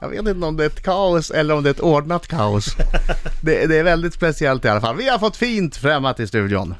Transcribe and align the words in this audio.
Jag 0.00 0.08
vet 0.08 0.18
inte 0.18 0.46
om 0.46 0.56
det 0.56 0.64
är 0.64 0.66
ett 0.66 0.82
kaos 0.82 1.30
eller 1.30 1.54
om 1.54 1.62
det 1.62 1.68
är 1.68 1.74
ett 1.74 1.80
ordnat 1.80 2.26
kaos. 2.26 2.76
Det, 3.42 3.66
det 3.66 3.78
är 3.78 3.84
väldigt 3.84 4.14
speciellt 4.14 4.64
i 4.64 4.68
alla 4.68 4.80
fall. 4.80 4.96
Vi 4.96 5.08
har 5.08 5.18
fått 5.18 5.36
fint 5.36 5.76
främmat 5.76 6.20
i 6.20 6.26
studion. 6.26 6.74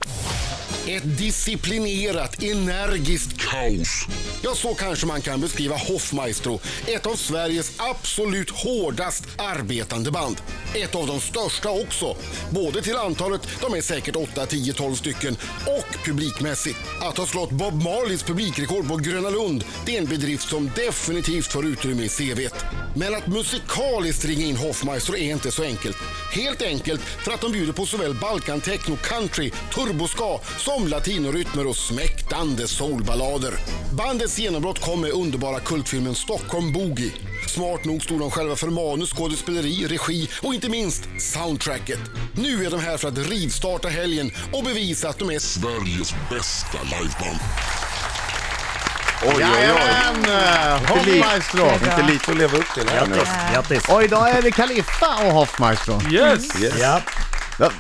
Ett 0.89 1.19
disciplinerat, 1.19 2.43
energiskt 2.43 3.39
kaos. 3.39 4.07
Ja, 4.43 4.55
så 4.55 4.75
kanske 4.75 5.07
man 5.07 5.23
kan 5.23 5.41
beskriva 5.41 5.77
Hoffmaestro, 5.77 6.61
ett 6.87 7.07
av 7.07 7.17
Sveriges 7.17 7.73
absolut 7.77 8.51
hårdast 8.51 9.25
arbetande 9.39 10.11
band. 10.11 10.37
Ett 10.75 10.95
av 10.95 11.07
de 11.07 11.21
största 11.21 11.71
också. 11.71 12.17
Både 12.51 12.83
till 12.83 12.97
antalet, 12.97 13.41
de 13.61 13.75
är 13.75 13.81
säkert 13.81 14.17
8, 14.17 14.47
10, 14.47 14.73
12 14.73 14.95
stycken, 14.95 15.37
och 15.67 16.05
publikmässigt. 16.05 16.79
Att 17.01 17.19
ha 17.19 17.27
slått 17.27 17.51
Bob 17.51 17.83
Marleys 17.83 18.23
publikrekord 18.23 18.89
på 18.89 18.97
Gröna 18.97 19.31
Lund, 19.31 19.65
det 19.87 19.97
är 19.97 19.99
en 20.01 20.09
bedrift 20.09 20.49
som 20.49 20.71
definitivt 20.77 21.53
får 21.53 21.67
utrymme 21.67 22.05
i 22.05 22.09
CVt. 22.09 22.65
Men 22.97 23.15
att 23.15 23.27
musikaliskt 23.27 24.25
ringa 24.25 24.47
in 24.47 24.57
Hoffmaestro 24.57 25.17
är 25.17 25.31
inte 25.31 25.51
så 25.51 25.63
enkelt. 25.63 25.97
Helt 26.33 26.63
enkelt 26.63 27.01
för 27.01 27.33
att 27.33 27.41
de 27.41 27.53
bjuder 27.53 27.73
på 27.73 27.87
såväl 27.87 28.15
Balkan-techno-country, 28.15 29.53
turboska 29.75 30.45
som 30.59 30.78
latinorytmer 30.87 31.67
och 31.67 31.77
smäktande 31.77 32.69
soulballader. 32.69 33.55
Bandets 33.93 34.39
genombrott 34.39 34.79
kom 34.79 35.01
med 35.01 35.11
underbara 35.11 35.61
kultfilmen 35.61 36.15
Stockholm 36.15 36.73
Boogie. 36.73 37.13
Smart 37.47 37.85
nog 37.85 38.03
stod 38.03 38.21
de 38.21 38.31
själva 38.31 38.57
för 38.57 38.67
manus, 38.67 39.13
skådespeleri, 39.13 39.87
regi 39.87 40.29
och 40.43 40.55
inte 40.55 40.69
minst 40.69 41.03
soundtracket. 41.19 41.99
Nu 42.33 42.65
är 42.65 42.71
de 42.71 42.81
här 42.81 42.97
för 42.97 43.09
att 43.09 43.19
rivstarta 43.19 43.89
helgen 43.89 44.31
och 44.53 44.65
bevisa 44.65 45.09
att 45.09 45.19
de 45.19 45.31
är 45.31 45.39
Sveriges 45.39 46.15
bästa 46.31 46.79
liveband. 46.83 47.39
Oj, 49.25 49.35
oj, 49.35 49.45
Hoffmaestro! 50.89 51.73
Inte 51.73 52.07
lite 52.13 52.31
att 52.31 52.39
leva 52.39 52.59
upp 52.59 52.75
till 52.75 52.89
här 52.89 53.07
nu. 53.07 53.15
Grattis, 53.17 53.33
grattis. 53.53 53.89
Och 53.89 54.03
idag 54.03 54.31
är 54.31 54.43
det 54.43 54.51
Kaliffa 54.51 55.17
och 55.27 55.33
Hoffmaestro. 55.33 56.03
Yes! 56.13 56.61
Yes. 56.63 56.75
Ja, 56.81 57.01
Ja, 57.59 57.71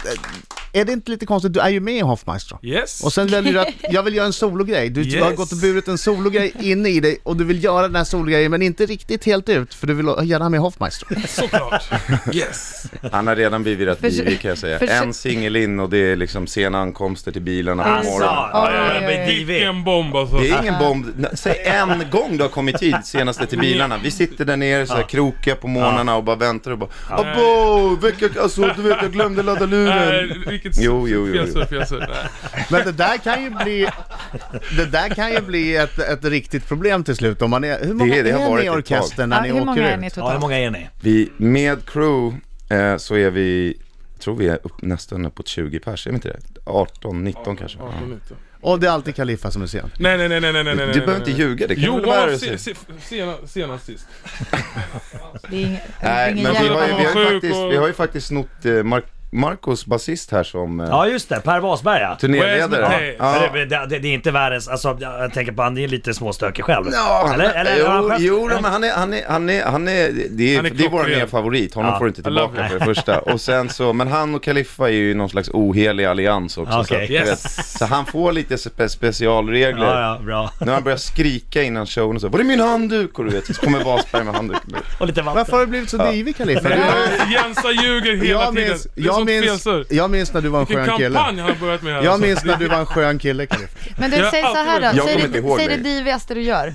är 0.72 0.84
det 0.84 0.92
inte 0.92 1.10
lite 1.10 1.26
konstigt? 1.26 1.52
Du 1.52 1.60
är 1.60 1.68
ju 1.68 1.80
med 1.80 1.94
i 1.96 2.00
Hoffmaestro. 2.00 2.58
Yes! 2.62 3.04
Och 3.04 3.12
sen 3.12 3.26
väljer 3.26 3.52
du 3.52 3.60
att 3.60 3.68
jag 3.90 4.02
vill 4.02 4.14
göra 4.14 4.26
en 4.26 4.32
sologrej. 4.32 4.90
Du 4.90 5.02
Yes. 5.02 5.22
har 5.24 5.32
gått 5.32 5.52
och 5.52 5.58
burit 5.58 5.88
en 5.88 5.98
sologrej 5.98 6.52
inne 6.60 6.88
i 6.88 7.00
dig 7.00 7.18
och 7.22 7.36
du 7.36 7.44
vill 7.44 7.64
göra 7.64 7.82
den 7.82 7.96
här 7.96 8.04
sologrejen 8.04 8.50
men 8.50 8.62
inte 8.62 8.86
riktigt 8.86 9.24
helt 9.24 9.48
ut 9.48 9.74
för 9.74 9.86
du 9.86 9.94
vill 9.94 10.06
gärna 10.22 10.48
med 10.48 10.60
Hoffmaestro. 10.60 11.08
Såklart! 11.28 11.84
Yes! 12.32 12.82
Han 13.12 13.26
har 13.26 13.36
redan 13.36 13.62
blivit 13.62 13.88
rätt 13.88 14.00
Försö- 14.00 14.10
divig 14.24 14.40
kan 14.40 14.48
jag 14.48 14.58
säga. 14.58 14.78
försö- 14.78 15.02
En 15.02 15.14
singel 15.14 15.56
in 15.56 15.80
och 15.80 15.90
det 15.90 15.98
är 15.98 16.16
liksom 16.16 16.46
sena 16.46 16.78
ankomster 16.80 17.32
till 17.32 17.42
bilarna 17.42 17.82
på 17.82 17.88
alltså. 17.90 18.10
morgonen. 18.12 18.34
Ja, 18.52 19.00
ja. 19.10 19.26
Vilken 19.46 19.84
bomb 19.84 20.16
alltså. 20.16 20.36
Det 20.38 20.48
är 20.50 20.60
ingen 20.62 20.78
bomb. 20.78 21.06
Säg 21.34 21.62
en 21.64 22.04
gång 22.10 22.36
du 22.36 22.42
har 22.44 22.48
kommit 22.50 22.78
tid 22.78 22.96
senaste 23.04 23.46
till 23.46 23.58
bilarna. 23.58 23.98
Vi 24.02 24.10
sitter 24.10 24.44
där 24.44 24.56
nere 24.56 24.86
så 24.86 24.94
här 24.94 25.02
krokiga 25.08 25.54
på 25.54 25.68
morgnarna 25.68 26.16
och 26.16 26.24
bara 26.24 26.36
väntar 26.36 26.70
och 26.70 26.78
bara 26.78 26.88
Abo, 27.08 27.96
vecka, 27.96 28.28
alltså 28.42 28.60
du 28.76 28.82
vet 28.82 28.96
jag 29.02 29.12
glömde 29.12 29.42
ladda 29.42 29.66
luren. 29.66 30.44
Vilket 30.64 30.82
Jo, 30.82 31.08
jo, 31.08 31.26
jo, 31.28 31.64
fjäsur. 31.66 31.98
Nej. 31.98 32.28
Men 32.70 32.84
det 32.84 32.92
där 32.92 33.16
kan 33.18 33.42
ju 33.44 33.50
bli, 33.50 33.88
det 34.76 34.84
där 34.86 35.08
kan 35.08 35.32
ju 35.32 35.40
bli 35.40 35.76
ett, 35.76 35.98
ett 35.98 36.24
riktigt 36.24 36.68
problem 36.68 37.04
till 37.04 37.16
slut 37.16 37.42
om 37.42 37.50
man 37.50 37.64
är, 37.64 37.84
hur 37.84 37.94
många 37.94 38.14
Det- 38.14 38.22
det 38.22 38.30
har 38.32 38.40
är 38.40 38.48
varit 38.50 38.60
ni 38.60 38.66
i 38.66 38.70
orkestern 38.70 39.28
när 39.28 39.36
Ja, 39.36 39.42
ni 39.42 39.48
hur 39.48 39.54
åker 39.56 39.64
många 39.66 39.88
är 39.90 39.94
ut? 39.94 40.00
ni 40.00 40.10
ja, 40.16 40.30
hur 40.32 40.38
många 40.40 40.58
är 40.58 40.70
ni? 40.70 40.88
Vi, 41.00 41.30
med 41.36 41.86
crew 41.86 42.36
eh, 42.70 42.96
så 42.96 43.14
är 43.16 43.30
vi, 43.30 43.76
tror 44.18 44.36
vi 44.36 44.48
är 44.48 44.58
upp 44.62 44.82
nästan 44.82 45.26
uppåt 45.26 45.48
20 45.48 45.78
pers, 45.80 46.06
är 46.06 46.10
vi 46.10 46.14
inte 46.14 46.28
det? 46.28 46.38
18, 46.64 47.24
19 47.24 47.56
kanske. 47.56 47.78
Ja. 47.78 47.92
Och 48.60 48.80
det 48.80 48.86
är 48.86 48.90
alltid 48.90 49.14
Kaliffa 49.16 49.50
som 49.50 49.62
är 49.62 49.66
sen. 49.66 49.90
Nej, 49.98 50.18
nej, 50.18 50.28
nej, 50.28 50.40
nej, 50.40 50.52
nej, 50.52 50.64
nej, 50.64 50.74
nej. 50.76 50.86
Du 50.86 51.00
behöver 51.00 51.16
inte 51.16 51.30
ljuga, 51.42 51.66
det 51.66 51.74
kan 51.74 51.84
Jo, 51.84 51.96
väl 51.96 52.06
vara 52.06 52.38
se, 52.38 52.58
så. 52.58 52.64
se, 52.64 52.74
sena, 53.00 53.34
senast 53.46 53.86
sist. 53.86 54.06
Det 55.50 55.56
är 55.56 55.66
ing- 55.66 55.78
Nej, 56.02 56.32
ingen 56.32 56.42
men 56.42 56.62
vi 56.62 56.68
har, 56.68 56.86
ju, 56.88 56.94
vi, 56.96 57.04
har 57.04 57.20
ju 57.20 57.30
faktiskt, 57.32 57.54
och- 57.56 57.72
vi 57.72 57.76
har 57.76 57.86
ju 57.86 57.92
faktiskt 57.92 58.26
snott 58.26 58.64
eh, 58.64 58.82
Mark, 58.82 59.04
Marcos 59.30 59.86
basist 59.86 60.30
här 60.32 60.42
som 60.42 60.80
eh, 60.80 60.86
Ja, 60.88 61.06
just 61.06 61.28
det. 61.28 61.40
Per 61.40 61.60
Wasberg 61.60 62.00
ja. 62.02 62.16
turnéledare. 62.20 63.14
Ja. 63.18 63.34
Men 63.52 63.68
det, 63.68 63.86
det, 63.86 63.98
det 63.98 64.08
är 64.08 64.12
inte 64.14 64.30
världens, 64.30 64.68
alltså 64.68 64.96
jag 65.00 65.20
jag 65.22 65.32
tänker 65.32 65.52
på 65.52 65.62
han 65.62 65.78
är 65.78 65.88
lite 65.88 66.14
småstökig 66.14 66.64
själv. 66.64 66.84
Ja, 66.92 67.30
eller, 67.34 67.50
eller, 67.54 67.84
har 67.86 67.92
han 67.94 68.02
jo, 68.02 68.08
skött- 68.10 68.20
jo 68.20 68.60
men 68.62 68.64
han 68.72 68.84
är, 68.84 68.92
han 68.92 69.12
är, 69.14 69.24
han 69.28 69.50
är, 69.50 69.64
han 69.64 69.88
är, 69.88 70.12
det 70.30 70.52
är, 70.52 70.56
Han 70.56 70.66
är 70.66 70.70
det 70.70 70.84
är 70.84 70.88
vår 70.88 71.04
nya 71.04 71.26
favorit, 71.26 71.74
honom 71.74 71.92
Ja, 71.92 71.98
får 71.98 72.04
du 72.04 72.08
inte 72.08 72.22
tillbaka 72.22 72.68
för 72.68 72.78
det 72.78 72.84
första. 72.84 73.18
Och 73.32 73.40
sen 73.40 73.68
så, 73.68 73.92
men 73.92 74.08
han 74.08 74.34
och 74.34 74.42
Kaliffa 74.42 74.88
är 74.88 74.92
ju 74.92 75.14
någon 75.14 75.28
slags 75.28 75.48
ohelig 75.52 76.04
allians 76.04 76.58
också. 76.58 76.78
Okej. 76.80 77.06
så, 77.06 77.12
Yes. 77.12 77.28
vet, 77.58 77.66
så 77.66 77.84
han 77.86 78.06
får 78.06 78.32
lite 78.32 78.58
spe, 78.58 78.88
specialregler. 78.88 79.86
Ja, 79.86 80.00
ja, 80.00 80.24
bra. 80.24 80.50
När 80.60 80.74
han 80.74 80.82
börjar 80.84 80.98
skrika 80.98 81.62
innan 81.62 81.86
showen 81.86 82.16
och 82.16 82.20
så, 82.20 82.28
var 82.28 82.40
är 82.40 82.44
min 82.44 82.60
handduk? 82.60 83.18
Och 83.18 83.24
du 83.24 83.30
vet, 83.30 83.46
så 83.46 83.54
kommer 83.54 83.84
Wasberg 83.84 84.24
med 84.24 84.34
handduken. 84.34 84.76
Och 84.98 85.06
lite 85.06 85.22
vatten. 85.22 85.36
Varför 85.38 85.52
har 85.52 85.60
du 85.60 85.66
blivit 85.66 85.90
så 85.90 85.96
divig 86.10 86.36
Kaliffa? 86.36 86.68
Jensa 87.32 87.70
ljuger 87.70 88.16
hela 88.16 88.28
jag, 88.42 88.54
tiden. 88.56 88.76
är 88.96 89.17
jag, 89.18 89.26
minns, 89.26 89.66
jag 89.90 90.10
minns 90.10 90.32
när 90.32 90.40
du 90.40 90.48
var 90.48 90.60
en 90.60 90.66
Vilken 90.66 90.86
skön 90.86 90.96
kille. 90.96 91.18
kampanj 91.18 91.38
han 91.40 91.50
har 91.50 91.56
börjat 91.60 91.82
med 91.82 91.92
här. 91.94 92.02
Jag 92.02 92.12
alltså. 92.12 92.26
minns 92.26 92.44
när 92.44 92.56
du 92.56 92.68
var 92.74 92.78
en 92.78 92.86
skön 92.86 93.18
kille 93.18 93.46
Kaliffa. 93.46 93.78
Men 93.98 94.10
du, 94.10 94.16
Jag 94.16 94.24
har 94.24 94.30
säg 94.30 94.42
så 94.42 94.54
här 94.54 94.80
då. 94.80 94.86
Jag 94.86 94.94
Säg 94.94 95.14
kommer 95.14 95.26
inte 95.26 95.38
ihåg 95.38 95.58
det, 95.58 95.64
säg 95.64 95.76
det 95.76 95.82
divigaste 95.82 96.34
du 96.34 96.42
gör. 96.42 96.74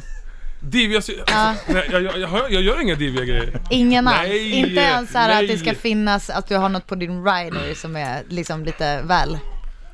Div, 0.61 0.91
jag, 0.91 1.03
Ja. 1.07 1.33
alltså, 1.35 1.73
nej, 1.73 1.87
jag, 1.91 2.03
jag, 2.03 2.51
jag, 2.51 2.61
gör 2.61 2.81
inga 2.81 2.95
diviga 2.95 3.23
grejer. 3.25 3.59
Ingen 3.69 4.07
alls. 4.07 4.17
Nej, 4.27 4.51
Inte 4.51 4.81
ens 4.81 5.11
så 5.11 5.17
här 5.17 5.29
att 5.29 5.39
det 5.47 5.53
nej. 5.53 5.57
ska 5.57 5.73
finnas, 5.73 6.29
att 6.29 6.47
du 6.47 6.55
har 6.55 6.69
något 6.69 6.87
på 6.87 6.95
din 6.95 7.25
rider 7.25 7.73
som 7.75 7.95
är 7.95 8.23
liksom 8.29 8.65
lite 8.65 9.01
väl. 9.01 9.37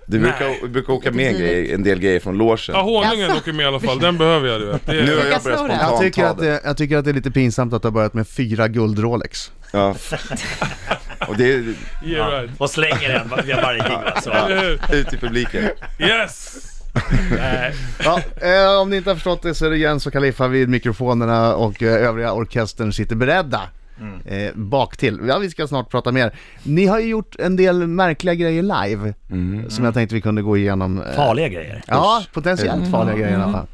Du 0.05 0.19
brukar, 0.19 0.61
du 0.61 0.67
brukar 0.67 0.93
åka 0.93 1.11
med 1.11 1.27
en, 1.33 1.39
grej, 1.39 1.73
en 1.73 1.83
del 1.83 1.99
grejer 1.99 2.19
från 2.19 2.37
logen. 2.37 2.57
Ja, 2.67 2.81
honungen 2.81 3.19
Jaså? 3.19 3.37
åker 3.37 3.53
med 3.53 3.63
i 3.63 3.67
alla 3.67 3.79
fall. 3.79 3.99
Den 3.99 4.17
behöver 4.17 4.47
jag, 4.47 4.61
du 4.61 4.65
vet. 4.65 4.85
Det 4.85 4.91
är, 4.99 5.03
Nu 5.05 5.17
har 5.17 5.25
jag 5.25 5.41
börjat 5.43 5.43
det. 5.43 5.49
Jag 5.51 5.59
spontant 5.59 5.99
tycker, 6.01 6.21
ta 6.21 6.27
att 6.29 6.37
det. 6.37 6.45
det, 6.51 6.61
jag 6.65 6.77
tycker 6.77 6.97
att 6.97 7.05
det 7.05 7.11
är 7.11 7.13
lite 7.13 7.31
pinsamt 7.31 7.73
att 7.73 7.81
du 7.81 7.85
har 7.87 7.93
börjat 7.93 8.13
med 8.13 8.27
fyra 8.27 8.67
guld 8.67 8.99
Rolex. 8.99 9.51
Ja. 9.71 9.95
Och 11.27 11.37
det 11.37 11.53
är 11.53 11.73
yeah, 12.05 12.31
right. 12.41 12.51
Och 12.57 12.69
slänger 12.69 13.09
den 13.09 13.45
via 13.45 13.61
varje 13.61 13.79
gig 13.81 13.91
va? 13.91 14.21
Så. 14.21 14.93
Ut 14.95 15.13
i 15.13 15.17
publiken. 15.17 15.69
Yes! 15.99 16.57
Ja, 18.03 18.21
eh, 18.41 18.81
om 18.81 18.89
ni 18.89 18.97
inte 18.97 19.09
har 19.09 19.15
förstått 19.15 19.41
det 19.41 19.55
så 19.55 19.65
är 19.65 19.69
det 19.69 19.77
Jens 19.77 20.05
och 20.07 20.13
Kaliffa 20.13 20.47
vid 20.47 20.69
mikrofonerna 20.69 21.55
och 21.55 21.83
eh, 21.83 21.93
övriga 22.07 22.33
orkestern 22.33 22.93
sitter 22.93 23.15
beredda. 23.15 23.61
Eh, 24.25 24.51
bak 24.55 24.97
till. 24.97 25.19
Ja, 25.27 25.37
vi 25.37 25.49
ska 25.49 25.67
snart 25.67 25.89
prata 25.91 26.11
mer. 26.11 26.35
Ni 26.63 26.85
har 26.85 26.99
ju 26.99 27.07
gjort 27.07 27.35
en 27.39 27.55
del 27.55 27.87
märkliga 27.87 28.33
grejer 28.33 28.63
live 28.63 29.13
som 29.69 29.85
jag 29.85 29.93
tänkte 29.93 30.15
vi 30.15 30.21
kunde 30.21 30.41
gå 30.41 30.57
igenom. 30.57 31.01
eh, 31.01 31.15
Farliga 31.15 31.47
grejer. 31.47 31.83
Ja, 31.87 32.23
potentiellt 32.33 32.91
farliga 32.91 33.15
grejer 33.15 33.31
i 33.39 33.41
alla 33.41 33.51
fall. 33.53 33.67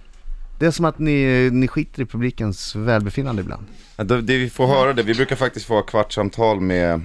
Det 0.60 0.66
är 0.66 0.72
som 0.72 0.86
att 0.86 1.00
ni, 1.00 1.50
ni 1.54 1.68
skiter 1.68 2.02
i 2.02 2.06
publikens 2.06 2.76
välbefinnande 2.76 3.42
ibland. 3.42 3.66
Ja, 3.98 4.04
det, 4.04 4.22
det 4.22 4.38
vi 4.38 4.50
får 4.50 4.68
höra 4.68 4.94
det, 4.94 5.04
vi 5.04 5.14
brukar 5.14 5.36
faktiskt 5.36 5.66
få 5.66 5.74
ha 5.74 5.82
kvartssamtal 5.82 6.60
med, 6.60 7.02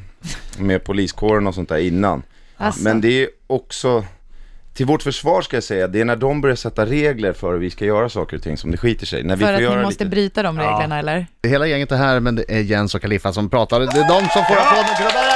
med 0.59 0.85
poliskåren 0.85 1.47
och 1.47 1.55
sånt 1.55 1.69
där 1.69 1.79
innan. 1.79 2.23
Alltså. 2.57 2.83
Men 2.83 3.01
det 3.01 3.23
är 3.23 3.29
också, 3.47 4.05
till 4.75 4.87
vårt 4.87 5.03
försvar 5.03 5.43
ska 5.43 5.57
jag 5.57 5.65
säga, 5.65 5.87
det 5.89 6.01
är 6.01 6.05
när 6.05 6.17
de 6.17 6.41
börjar 6.41 6.57
sätta 6.57 6.87
regler 6.87 7.33
för 7.33 7.53
hur 7.53 7.59
vi 7.59 7.71
ska 7.71 7.85
göra 7.85 8.09
saker 8.09 8.37
och 8.37 8.43
ting 8.43 8.57
som 8.57 8.71
det 8.71 8.77
skiter 8.77 9.07
sig. 9.07 9.23
När 9.23 9.37
vi 9.37 9.41
För 9.45 9.47
får 9.53 9.55
att 9.57 9.63
göra 9.63 9.77
ni 9.77 9.83
måste 9.83 10.05
lite... 10.05 10.11
bryta 10.17 10.43
de 10.43 10.57
Ja. 10.59 10.63
reglerna 10.73 10.99
eller? 10.99 11.27
Hela 11.43 11.67
gänget 11.67 11.93
är 11.93 11.97
här 11.97 12.21
men 12.21 12.37
det 12.37 12.45
är 12.49 12.61
Jens 12.61 12.95
och 12.95 13.01
Kaliffa 13.03 13.33
som 13.33 13.51
pratar. 13.51 13.81
Det 13.81 13.87
är 13.87 14.09
de 14.09 14.29
som 14.29 14.45
får 14.45 14.57
applåden 14.57 14.97
till 14.97 15.07
början! 15.07 15.31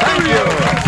Thank 0.00 0.26
you! 0.28 0.87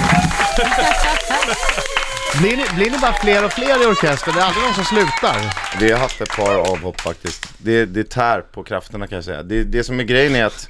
Blir 2.41 2.57
ni, 2.57 2.65
blir 2.75 2.91
ni 2.91 2.99
bara 2.99 3.13
fler 3.13 3.45
och 3.45 3.53
fler 3.53 3.83
i 3.83 3.87
orkestern? 3.87 4.35
Det 4.35 4.41
är 4.41 4.45
aldrig 4.45 4.65
någon 4.65 4.75
som 4.75 4.85
slutar. 4.85 5.37
Vi 5.81 5.93
har 5.93 5.99
haft 5.99 6.21
ett 6.21 6.37
par 6.37 6.73
avhopp 6.73 7.01
faktiskt. 7.01 7.55
Det, 7.59 7.85
det 7.85 8.11
tär 8.11 8.41
på 8.41 8.63
krafterna 8.63 9.07
kan 9.07 9.17
jag 9.17 9.25
säga. 9.25 9.43
Det, 9.43 9.65
det 9.65 9.85
som 9.85 10.01
är 10.01 10.05
grejen 10.05 10.35
är 10.35 10.45
att 10.45 10.69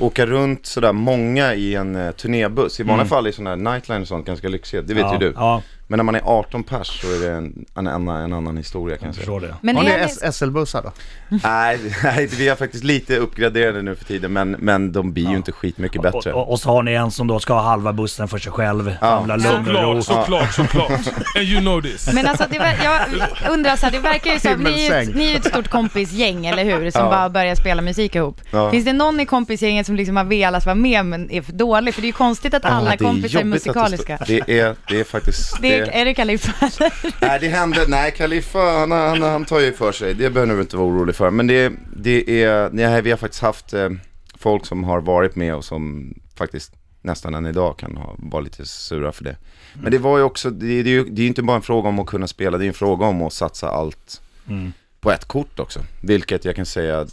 åka 0.00 0.26
runt 0.26 0.66
sådär 0.66 0.92
många 0.92 1.54
i 1.54 1.74
en 1.74 1.96
uh, 1.96 2.10
turnébuss. 2.10 2.80
I 2.80 2.82
vanliga 2.82 3.06
fall 3.06 3.26
är 3.26 3.32
sådana 3.32 3.50
här 3.50 3.72
nightline 3.72 4.02
och 4.02 4.08
sånt 4.08 4.26
ganska 4.26 4.48
lyxiga, 4.48 4.82
det 4.82 4.94
vet 4.94 5.02
ja, 5.02 5.12
ju 5.12 5.18
du. 5.18 5.32
Ja, 5.36 5.62
Men 5.86 5.96
när 5.96 6.04
man 6.04 6.14
är 6.14 6.20
18 6.24 6.62
pers 6.62 7.00
så 7.00 7.06
är 7.06 7.18
det 7.20 7.32
en, 7.32 7.64
en, 7.76 7.86
annan, 7.86 8.22
en 8.22 8.32
annan 8.32 8.56
historia 8.56 8.96
kan 8.96 9.12
jag 9.26 9.42
det. 9.42 9.54
Men 9.60 9.76
Har 9.76 9.82
ni. 9.84 9.90
S- 9.90 10.36
SL-bussar 10.36 10.82
då? 10.82 10.92
Nej, 11.28 11.78
nej, 12.04 12.26
vi 12.26 12.48
är 12.48 12.54
faktiskt 12.54 12.84
lite 12.84 13.16
uppgraderade 13.16 13.82
nu 13.82 13.94
för 13.94 14.04
tiden 14.04 14.32
men, 14.32 14.50
men 14.50 14.92
de 14.92 15.12
blir 15.12 15.28
ju 15.30 15.36
inte 15.36 15.52
skitmycket 15.52 16.02
bättre. 16.02 16.32
Och, 16.32 16.42
och, 16.42 16.50
och 16.50 16.60
så 16.60 16.68
har 16.70 16.82
ni 16.82 16.92
en 16.92 17.10
som 17.10 17.26
då 17.26 17.40
ska 17.40 17.52
ha 17.54 17.62
halva 17.62 17.92
bussen 17.92 18.28
för 18.28 18.38
sig 18.38 18.52
själv. 18.52 18.94
Ja. 19.00 19.26
Lugn 19.26 19.76
och 19.76 19.82
ro. 19.82 20.02
Såklart, 20.02 20.52
såklart, 20.54 21.04
såklart. 21.04 21.26
And 21.36 21.44
you 21.44 21.60
know 21.60 21.82
this. 21.82 22.12
Men 22.14 22.26
alltså, 22.26 22.44
det 22.50 22.58
ver- 22.58 22.84
jag 22.84 23.52
undrar 23.52 23.76
så 23.76 23.86
här, 23.86 23.92
det 23.92 23.98
verkar 23.98 24.32
ju 24.32 24.38
som, 24.38 24.52
ni 24.62 24.86
är 24.86 24.90
ju 24.90 25.02
ett, 25.10 25.14
ni 25.16 25.24
är 25.26 25.30
ju 25.30 25.36
ett 25.36 25.46
stort 25.48 25.68
kompisgäng, 25.68 26.46
eller 26.46 26.64
hur? 26.64 26.90
Som 26.90 27.02
Ja. 27.02 27.10
bara 27.10 27.28
börjar 27.28 27.54
spela 27.54 27.82
musik 27.82 28.14
ihop. 28.14 28.40
Ja. 28.50 28.70
Finns 28.70 28.84
det 28.84 28.92
någon 28.92 29.20
i 29.20 29.26
kompisgänget 29.26 29.86
som 29.86 29.96
liksom 29.96 30.16
har 30.16 30.24
velat 30.24 30.66
vara 30.66 30.74
med 30.74 31.06
men 31.06 31.30
är 31.30 31.42
för 31.42 31.52
dålig? 31.52 31.94
För 31.94 32.00
det 32.02 32.04
är 32.04 32.08
ju 32.08 32.12
konstigt 32.12 32.54
att 32.54 32.64
alla 32.64 32.90
Ja, 32.90 32.96
det 32.98 33.04
kompisar 33.04 33.38
är 33.38 33.42
det 33.44 33.48
musikaliska. 33.50 34.16
står- 34.16 34.26
Det 34.46 34.60
är, 34.60 34.74
det 34.88 35.00
är 35.00 35.04
faktiskt... 35.04 35.56
Det 35.62 35.73
är, 35.78 35.88
är 36.00 36.04
det 36.04 36.14
Kaliffa? 36.14 36.70
Nej 37.20 37.38
det 37.40 37.48
hände, 37.48 37.84
nej 37.88 38.12
Kaliffa 38.16 38.58
han, 38.58 38.90
han, 38.90 39.22
han 39.22 39.44
tar 39.44 39.60
ju 39.60 39.72
för 39.72 39.92
sig, 39.92 40.14
det 40.14 40.30
behöver 40.30 40.54
du 40.54 40.60
inte 40.60 40.76
vara 40.76 40.86
orolig 40.88 41.14
för. 41.14 41.30
Men 41.30 41.46
det, 41.46 41.72
det 41.96 42.42
är, 42.42 42.70
nej, 42.72 43.02
vi 43.02 43.10
har 43.10 43.18
faktiskt 43.18 43.42
haft 43.42 43.72
eh, 43.72 43.90
folk 44.38 44.66
som 44.66 44.84
har 44.84 45.00
varit 45.00 45.36
med 45.36 45.54
och 45.54 45.64
som 45.64 46.14
faktiskt 46.36 46.72
nästan 47.02 47.34
än 47.34 47.46
idag 47.46 47.78
kan 47.78 47.96
ha, 47.96 48.14
vara 48.18 48.42
lite 48.42 48.66
sura 48.66 49.12
för 49.12 49.24
det. 49.24 49.36
Men 49.74 49.92
det 49.92 49.98
var 49.98 50.18
ju 50.18 50.24
också, 50.24 50.50
det, 50.50 50.82
det, 50.82 50.90
är 50.90 50.94
ju 50.94 51.04
det 51.04 51.22
är 51.22 51.26
inte 51.26 51.42
bara 51.42 51.56
en 51.56 51.62
fråga 51.62 51.88
om 51.88 51.98
att 51.98 52.06
kunna 52.06 52.26
spela, 52.26 52.58
det 52.58 52.64
är 52.64 52.68
en 52.68 52.74
fråga 52.74 53.06
om 53.06 53.22
att 53.22 53.32
satsa 53.32 53.68
allt 53.68 54.20
Mm. 54.48 54.72
på 55.00 55.12
ett 55.12 55.24
kort 55.24 55.60
också. 55.60 55.80
Vilket 56.00 56.44
jag 56.44 56.56
kan 56.56 56.66
säga, 56.66 57.06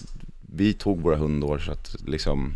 vi 0.55 0.73
tog 0.73 1.01
våra 1.01 1.15
hundår 1.15 1.59
så 1.59 1.71
att 1.71 1.95
liksom 2.07 2.55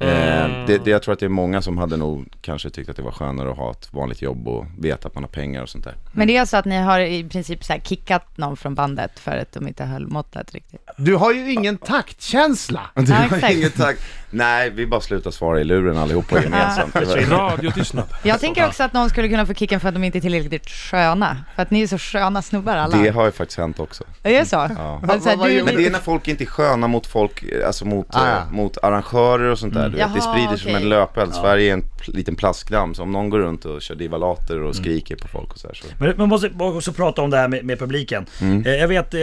Mm. 0.00 0.50
Eh, 0.60 0.66
det, 0.66 0.78
det, 0.78 0.90
jag 0.90 1.02
tror 1.02 1.12
att 1.12 1.18
det 1.18 1.26
är 1.26 1.28
många 1.30 1.62
som 1.62 1.78
hade 1.78 1.96
nog 1.96 2.28
kanske 2.40 2.70
tyckt 2.70 2.90
att 2.90 2.96
det 2.96 3.02
var 3.02 3.10
skönare 3.10 3.50
att 3.50 3.56
ha 3.56 3.70
ett 3.70 3.88
vanligt 3.92 4.22
jobb 4.22 4.48
och 4.48 4.66
veta 4.78 5.08
att 5.08 5.14
man 5.14 5.22
har 5.24 5.28
pengar 5.28 5.62
och 5.62 5.68
sånt 5.68 5.84
där. 5.84 5.94
Men 6.12 6.26
det 6.26 6.36
är 6.36 6.44
så 6.44 6.56
att 6.56 6.64
ni 6.64 6.76
har 6.78 7.00
i 7.00 7.24
princip 7.28 7.64
så 7.64 7.72
här 7.72 7.80
kickat 7.80 8.36
någon 8.38 8.56
från 8.56 8.74
bandet 8.74 9.18
för 9.20 9.36
att 9.36 9.52
de 9.52 9.68
inte 9.68 9.84
höll 9.84 10.06
måttet 10.06 10.54
riktigt? 10.54 10.80
Du 10.96 11.14
har 11.16 11.32
ju 11.32 11.52
ingen 11.52 11.76
taktkänsla. 11.76 12.80
Du 12.94 13.12
Ja, 13.12 13.16
har 13.16 13.52
inget 13.52 13.76
tack. 13.76 13.96
Nej, 14.30 14.70
vi 14.70 14.86
bara 14.86 15.00
slutar 15.00 15.30
svara 15.30 15.60
i 15.60 15.64
luren 15.64 15.96
allihopa 15.98 16.42
gemensamt. 16.42 16.94
Det 16.94 17.30
radiotystnad. 17.30 18.04
Jag 18.22 18.40
tänker 18.40 18.66
också 18.66 18.82
att 18.82 18.92
någon 18.92 19.10
skulle 19.10 19.28
kunna 19.28 19.46
få 19.46 19.54
kicken 19.54 19.80
för 19.80 19.88
att 19.88 19.94
de 19.94 20.04
inte 20.04 20.18
är 20.18 20.20
tillräckligt 20.20 20.68
sköna. 20.70 21.36
För 21.54 21.62
att 21.62 21.70
ni 21.70 21.82
är 21.82 21.86
så 21.86 21.98
sköna 21.98 22.42
snubbar 22.42 22.76
alla. 22.76 22.96
Det 22.96 23.08
har 23.08 23.24
ju 23.24 23.32
faktiskt 23.32 23.58
hänt 23.58 23.80
också. 23.80 24.04
Det 24.22 24.36
är 24.36 24.44
så? 24.44 24.56
Ja. 24.56 25.02
Alltså, 25.08 25.30
du, 25.30 25.62
Men 25.64 25.76
det 25.76 25.86
är 25.86 25.90
när 25.90 25.98
folk 25.98 26.28
inte 26.28 26.44
är 26.44 26.46
sköna 26.46 26.86
mot 26.88 27.06
folk, 27.06 27.44
alltså 27.66 27.84
mot, 27.84 28.06
Ah, 28.10 28.28
ja. 28.28 28.36
eh, 28.36 28.50
mot 28.50 28.78
arrangörer 28.82 29.50
och 29.50 29.58
sånt 29.58 29.74
där. 29.74 29.83
Du 29.88 29.96
vet, 29.96 30.12
det 30.14 30.18
Jaha, 30.18 30.32
sprider 30.34 30.48
sig 30.48 30.58
som 30.58 30.70
okej. 30.70 30.82
en 30.82 30.88
löpeld. 30.88 31.34
Sverige 31.34 31.68
är 31.70 31.72
en 31.74 31.84
liten 32.06 32.36
plaskdamm, 32.36 32.94
så 32.94 33.02
om 33.02 33.12
någon 33.12 33.30
går 33.30 33.38
runt 33.38 33.64
och 33.64 33.82
kör 33.82 33.94
divalater 33.94 34.62
och 34.62 34.76
skriker 34.76 35.16
på 35.16 35.28
folk 35.28 35.52
och 35.52 35.58
så 35.58 35.66
här 35.68 35.74
så. 35.74 35.86
Men 35.98 36.14
man 36.16 36.28
måste 36.28 36.50
också 36.58 36.92
prata 36.92 37.22
om 37.22 37.30
det 37.30 37.36
här 37.36 37.48
med, 37.48 37.64
med 37.64 37.78
publiken. 37.78 38.26
Mm. 38.40 38.66
Eh, 38.66 38.72
jag 38.74 38.88
vet, 38.88 39.14
eh, 39.14 39.20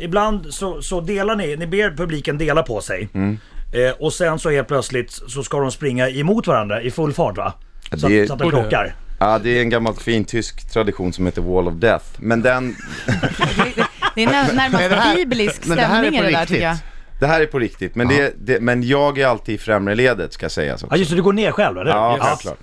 ibland 0.00 0.46
så, 0.54 0.82
så 0.82 1.00
delar 1.00 1.36
ni, 1.36 1.56
ni 1.56 1.66
ber 1.66 1.96
publiken 1.96 2.38
dela 2.38 2.62
på 2.62 2.80
sig. 2.80 3.08
Mm. 3.14 3.38
Eh, 3.72 3.90
och 3.98 4.12
sen 4.12 4.38
så 4.38 4.50
helt 4.50 4.68
plötsligt 4.68 5.10
så 5.12 5.42
ska 5.42 5.58
de 5.60 5.70
springa 5.70 6.08
emot 6.08 6.46
varandra 6.46 6.82
i 6.82 6.90
full 6.90 7.12
fart 7.12 7.36
va? 7.36 7.52
Så, 7.96 8.08
det- 8.08 8.22
att, 8.22 8.26
så 8.28 8.32
att 8.32 8.38
de 8.38 8.50
krockar. 8.50 8.94
Ja, 9.18 9.38
det 9.38 9.58
är 9.58 9.60
en 9.62 9.70
gammal 9.70 9.94
fin 9.94 10.24
tysk 10.24 10.70
tradition 10.72 11.12
som 11.12 11.26
heter 11.26 11.42
Wall 11.42 11.68
of 11.68 11.74
Death. 11.74 12.04
Men 12.18 12.42
den, 12.42 12.76
det 14.14 14.22
är 14.24 14.26
närmast 14.54 14.82
här- 14.84 15.14
biblisk 15.16 15.66
men 15.66 15.76
det 15.76 15.82
här 15.82 16.02
är 16.04 16.10
stämning 16.10 16.20
i 16.20 16.22
på 16.22 16.30
det 16.30 16.36
där 16.38 16.46
tycker 16.46 16.62
jag. 16.62 16.76
Det 17.20 17.26
här 17.26 17.40
är 17.40 17.46
på 17.46 17.58
riktigt. 17.58 17.94
Men, 17.94 18.08
det, 18.08 18.34
det, 18.38 18.60
men 18.60 18.82
jag 18.82 19.18
är 19.18 19.26
alltid 19.26 19.54
i 19.54 19.58
främre 19.58 19.94
ledet 19.94 20.32
ska 20.32 20.48
sägas 20.48 20.82
också. 20.82 20.94
Ja 20.94 20.98
just 20.98 21.10
det, 21.10 21.16
du 21.16 21.22
går 21.22 21.32
ner 21.32 21.50
själv 21.52 21.78
eller? 21.78 21.90
Ja, 21.90 22.16
Ja. 22.18 22.24
självklart. 22.24 22.58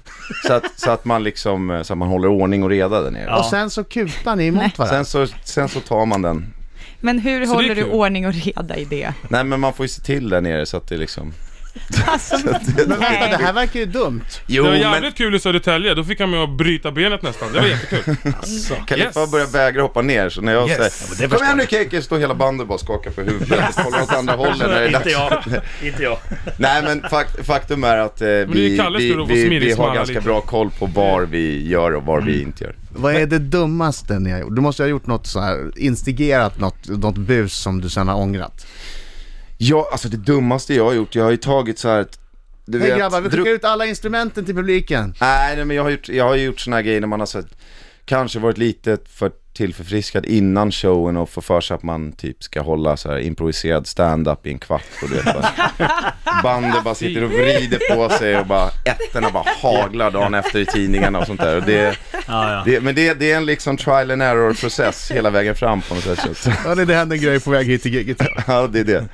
Så 0.48 0.54
att, 0.54 0.64
så 0.80 0.92
att 0.92 1.06
man 1.06 1.24
liksom, 1.24 1.70
eh, 1.72 1.82
så 1.82 1.94
att 1.94 1.98
man 1.98 2.08
håller 2.08 2.28
ordning 2.28 2.64
och 2.64 2.70
reda 2.70 3.02
där 3.02 3.12
nere. 3.12 3.24
Ja. 3.28 3.40
Och 3.40 3.46
sen 3.46 3.70
så 3.70 3.84
kutar 3.84 4.36
ni 4.36 4.46
emot 4.48 4.78
varandra. 4.80 5.04
Sen 5.04 5.28
så, 5.28 5.34
sen 5.44 5.70
så 5.70 5.80
tar 5.80 6.06
man 6.06 6.22
den. 6.22 6.54
Men 7.00 7.20
hur 7.20 7.46
Så 7.46 7.52
det 7.52 7.54
är 7.54 7.56
håller 7.56 7.76
du 7.76 7.84
kul. 7.84 7.92
ordning 7.92 8.28
och 8.28 8.34
reda 8.34 8.76
i 8.78 8.86
det? 8.86 9.14
Nej 9.30 9.44
men 9.44 9.60
man 9.60 9.74
får 9.74 9.84
ju 9.84 9.88
se 9.88 10.02
till 10.02 10.30
där 10.30 10.42
nere 10.42 10.66
så 10.66 10.78
att 10.78 10.88
det 10.90 10.98
liksom... 10.98 11.34
Alltså, 12.06 12.38
Men 12.46 13.00
vänta, 13.00 13.28
det 13.38 13.44
här 13.44 13.54
verkar 13.54 13.80
ju 13.80 13.86
dumt. 13.86 14.22
Jo 14.48 14.64
det 14.64 14.70
var 14.70 14.76
jävligt 14.78 15.16
kul 15.18 15.36
i 15.36 15.40
Södertälje, 15.40 15.94
då 15.94 16.04
fick 16.04 16.20
han 16.20 16.30
med 16.30 16.40
att 16.44 16.50
bryta 16.50 16.92
benet 16.92 17.22
nästan. 17.22 17.54
Det 17.54 17.60
var 17.60 17.68
jättekul. 17.68 18.16
Kaliffa 18.88 19.20
Yes. 19.22 19.32
börjar 19.32 19.48
vägra 19.48 19.82
hoppa 19.82 20.02
ner 20.02 20.30
så 20.30 20.42
när 20.42 20.54
jag 20.54 20.70
Yes. 20.70 20.78
säger 20.78 21.22
Ja, 21.24 21.28
men 21.30 21.38
Kom 21.38 21.46
igen 21.46 21.58
nu 21.58 21.66
Keke, 21.70 22.02
står 22.02 22.20
hela 22.20 22.36
bandet 22.36 22.68
bara 22.68 22.78
skakar 22.78 23.12
på 23.12 23.22
huvudet 23.22 23.70
och 23.70 23.84
kollar 23.84 24.02
åt 24.02 24.14
andra 24.14 24.36
hållet 24.36 24.58
när 24.58 24.68
det 24.70 24.76
är 24.80 24.86
Inte 24.86 25.00
dags. 25.00 25.48
jag, 25.48 25.62
inte 25.88 26.04
jag. 26.04 26.18
Nej 26.58 26.84
men 26.84 27.02
fak 27.10 27.28
faktum 27.46 27.84
är 27.84 27.98
att 27.98 28.22
eh, 28.22 28.26
det 28.28 28.34
är 28.42 28.46
vi, 28.46 29.14
vi, 29.28 29.50
vi, 29.50 29.60
vi 29.60 29.72
har 29.72 29.96
ganska 29.96 30.14
lite. 30.14 30.26
bra 30.26 30.42
koll 30.42 30.70
på 30.80 30.86
vad 30.86 31.30
vi 31.30 31.68
gör 31.68 31.92
och 31.96 32.04
vad 32.04 32.26
vi 32.26 32.42
inte 32.42 32.64
gör. 32.64 32.76
Vad 32.94 33.16
är 33.16 33.26
det 33.26 33.40
dummaste 33.40 34.20
ni 34.20 34.32
har 34.32 34.40
gjort? 34.40 34.56
Du 34.56 34.62
måste 34.62 34.84
ha 34.84 34.88
gjort 34.88 35.08
något 35.08 35.28
så 35.28 35.40
här, 35.40 35.72
instigerat 35.76 36.60
något, 36.60 36.88
något 36.88 37.18
bus 37.18 37.54
som 37.54 37.82
du 37.82 37.90
sen 37.90 38.08
har 38.08 38.16
ångrat. 38.16 38.66
Ja, 39.64 39.90
alltså 39.92 40.10
det 40.10 40.18
dummaste 40.18 40.74
jag 40.74 40.86
har 40.86 40.94
gjort, 40.94 41.16
jag 41.16 41.24
har 41.24 41.32
ju 41.32 41.38
tagit 41.38 41.80
så 41.80 41.88
här 41.88 42.08
du 42.66 42.80
Hej 42.80 42.90
vet, 42.90 43.00
grabbar, 43.00 43.22
vi 43.22 43.30
skickar 43.30 43.52
ut 43.52 43.64
alla 43.64 43.86
instrumenten 43.86 44.46
till 44.46 44.56
publiken. 44.56 45.14
Nej, 45.22 45.56
nej 45.56 45.66
men 45.66 45.76
jag 45.76 45.84
har 45.84 45.90
gjort, 45.90 46.10
jag 46.10 46.24
har 46.24 46.36
gjort 46.36 46.60
såna 46.60 46.76
här 46.76 46.84
grejer 46.84 47.02
när 47.02 47.08
man 47.08 47.20
har 47.20 47.28
sett, 47.28 47.46
kanske 48.06 48.40
varit 48.40 48.58
lite 48.58 48.98
för 49.06 49.32
tillförfriskad 49.54 50.26
innan 50.26 50.72
showen 50.72 51.18
och 51.18 51.30
får 51.30 51.42
för 51.42 51.62
sig 51.62 51.76
att 51.76 51.84
man 51.84 52.12
typ 52.12 52.44
ska 52.44 52.62
hålla 52.62 52.98
så 52.98 53.10
här 53.12 53.20
improviserad 53.20 53.88
stand-up 53.88 54.48
i 54.48 54.52
en 54.52 54.60
kvart 54.60 54.84
och 55.04 55.10
du 55.10 55.16
vet 55.16 55.26
bara, 55.26 55.50
bandet 56.44 56.84
bara 56.84 56.96
sitter 56.96 57.24
och 57.24 57.32
vrider 57.32 57.96
på 57.96 58.10
sig 58.10 58.38
och 58.38 58.46
bara 58.46 58.70
ettorna 58.86 59.30
bara 59.30 59.46
haglar 59.62 60.12
dagen 60.12 60.34
efter 60.34 60.60
i 60.60 60.66
tidningarna 60.66 61.20
och 61.20 61.26
sånt 61.28 61.42
där. 61.42 61.58
Och 61.58 61.64
det, 61.64 61.98
Ja, 62.28 62.54
ja. 62.54 62.64
det, 62.66 62.82
men 62.82 62.96
det, 62.96 63.14
det 63.14 63.32
är 63.32 63.38
en 63.38 63.46
liksom 63.46 63.78
trial 63.78 64.12
and 64.12 64.22
error 64.22 64.54
process 64.54 65.12
hela 65.12 65.30
vägen 65.30 65.56
fram 65.56 65.82
på 65.82 65.96
något 65.96 66.04
sätt. 66.04 66.38
Så, 66.38 66.52
Ja, 66.66 66.76
det 66.76 66.94
hände 66.96 67.16
en 67.16 67.22
grej 67.22 67.40
på 67.40 67.52
väg 67.52 67.68
hit 67.68 67.82
till 67.82 67.94
giget. 67.94 68.18
ja, 68.48 68.68
det 68.68 68.80
är 68.80 68.84
det. 68.84 69.06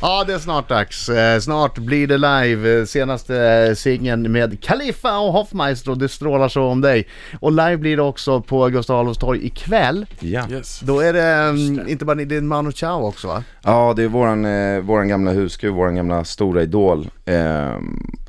Ja, 0.00 0.24
det 0.26 0.34
är 0.34 0.38
snart 0.38 0.68
dags. 0.68 1.08
Eh, 1.08 1.40
Snart 1.40 1.78
blir 1.78 2.06
det 2.06 2.16
live. 2.18 2.78
Eh, 2.80 2.84
Senaste 2.84 3.36
eh, 3.42 3.74
singeln 3.74 4.32
med 4.32 4.62
Kaliffa 4.62 5.18
och 5.18 5.32
Hoffmeister 5.32 5.90
och 5.90 5.98
Det 5.98 6.08
strålar 6.08 6.48
så 6.48 6.62
om 6.64 6.80
dig. 6.80 7.08
Och 7.40 7.52
live 7.52 7.76
blir 7.76 7.96
det 7.96 8.02
också 8.02 8.40
på 8.40 8.68
Gustav 8.68 9.00
Adolfs 9.00 9.17
torg 9.18 9.46
ikväll. 9.46 10.06
Ja. 10.20 10.48
Yes. 10.50 10.80
Då 10.80 11.00
är 11.00 11.12
det 11.12 11.22
mm, 11.22 11.88
inte 11.88 12.04
bara 12.04 12.14
ni, 12.14 12.24
det 12.24 12.36
är 12.36 12.40
Manu 12.40 12.72
Chao 12.72 13.06
också 13.06 13.26
va? 13.28 13.44
Ja, 13.62 13.92
det 13.96 14.02
är 14.02 14.08
våran, 14.08 14.44
eh, 14.44 14.80
våran 14.80 15.08
gamla 15.08 15.30
husgud, 15.30 15.72
våran 15.74 15.94
gamla 15.94 16.24
stora 16.24 16.62
idol. 16.62 17.10
Eh, 17.24 17.34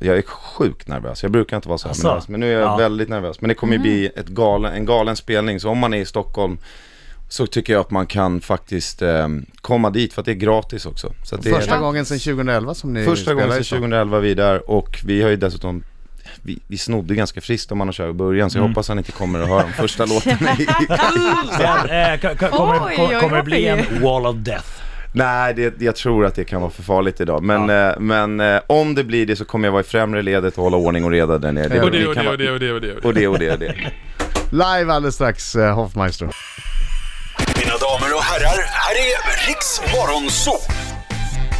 jag 0.00 0.18
är 0.18 0.22
sjukt 0.22 0.88
nervös. 0.88 1.22
Jag 1.22 1.32
brukar 1.32 1.56
inte 1.56 1.68
vara 1.68 1.78
så 1.78 1.88
här 1.88 1.92
Asså? 1.92 2.08
nervös, 2.08 2.28
men 2.28 2.40
nu 2.40 2.48
är 2.48 2.52
jag 2.60 2.62
Ja. 2.62 2.76
väldigt 2.76 3.08
nervös. 3.08 3.40
Men 3.40 3.48
det 3.48 3.54
kommer 3.54 3.72
ju 3.72 3.78
bli 3.78 4.06
ett 4.16 4.28
galen, 4.28 4.72
en 4.74 4.86
galen 4.86 5.16
spelning, 5.16 5.60
så 5.60 5.68
om 5.68 5.78
man 5.78 5.94
är 5.94 5.98
i 5.98 6.04
Stockholm 6.04 6.58
så 7.28 7.46
tycker 7.46 7.72
jag 7.72 7.80
att 7.80 7.90
man 7.90 8.06
kan 8.06 8.40
faktiskt 8.40 9.02
eh, 9.02 9.28
komma 9.60 9.90
dit 9.90 10.12
för 10.12 10.22
att 10.22 10.26
det 10.26 10.32
är 10.32 10.34
gratis 10.34 10.86
också. 10.86 11.12
Så 11.24 11.34
att 11.34 11.42
det 11.42 11.50
Första 11.50 11.76
är 11.76 11.80
gången 11.80 12.04
sedan 12.04 12.18
2011 12.18 12.74
som 12.74 12.92
ni 12.92 13.04
första 13.04 13.34
gången 13.34 13.50
sedan 13.50 13.64
2011 13.64 14.18
vi 14.18 14.30
är 14.30 14.34
där 14.34 14.70
och 14.70 15.00
vi 15.04 15.22
har 15.22 15.30
ju 15.30 15.36
dessutom 15.36 15.82
vi, 16.42 16.58
vi 16.66 16.78
snodde 16.78 17.14
ganska 17.14 17.40
friskt 17.40 17.72
om 17.72 17.78
man 17.78 17.88
har 17.88 17.92
kört 17.92 18.10
i 18.10 18.12
början 18.12 18.50
så 18.50 18.58
jag 18.58 18.62
hoppas 18.68 18.88
han 18.88 18.98
inte 18.98 19.12
kommer 19.12 19.40
att 19.40 19.48
höra 19.48 19.62
de 19.62 19.72
första 19.72 20.06
låtarna 20.06 20.56
i 20.58 20.62
eh, 22.22 22.36
kommer, 22.50 22.86
Oj, 22.86 22.96
kom- 22.96 23.06
oj, 23.10 23.16
kommer 23.20 23.36
det 23.36 23.42
bli 23.42 23.66
en 23.66 24.02
wall 24.02 24.26
of 24.26 24.36
death? 24.36 24.68
Nej, 25.12 25.54
det, 25.54 25.80
jag 25.80 25.96
tror 25.96 26.26
att 26.26 26.34
det 26.34 26.44
kan 26.44 26.60
vara 26.60 26.70
för 26.70 26.82
farligt 26.82 27.20
idag. 27.20 27.42
Men, 27.42 27.70
eh, 27.70 27.98
men 27.98 28.40
eh, 28.40 28.60
om 28.66 28.94
det 28.94 29.04
blir 29.04 29.26
det 29.26 29.36
så 29.36 29.44
kommer 29.44 29.68
jag 29.68 29.72
vara 29.72 29.80
i 29.80 29.84
främre 29.84 30.22
ledet 30.22 30.58
och 30.58 30.64
hålla 30.64 30.76
ordning 30.76 31.04
och 31.04 31.10
reda 31.10 31.38
där 31.38 31.52
nere. 31.52 31.80
Och 31.82 31.90
det 31.90 32.06
och 32.06 32.14
det 32.14 32.28
och 32.28 32.38
det 32.38 32.50
och 32.50 32.60
det 32.60 32.72
och 32.72 32.80
det. 32.80 32.92
och 32.92 33.14
det 33.14 33.28
och 33.28 33.38
det 33.38 33.50
och 33.52 33.58
det. 33.58 33.74
Live 34.50 34.92
alldeles 34.92 35.14
strax, 35.14 35.54
Hoffmeister. 35.54 36.28
Mina 37.58 37.76
damer 37.76 38.14
och 38.16 38.22
herrar, 38.22 38.58
här 38.66 38.94
är 38.94 39.46
Riks 39.48 39.80
Morgonzoo! 39.94 40.79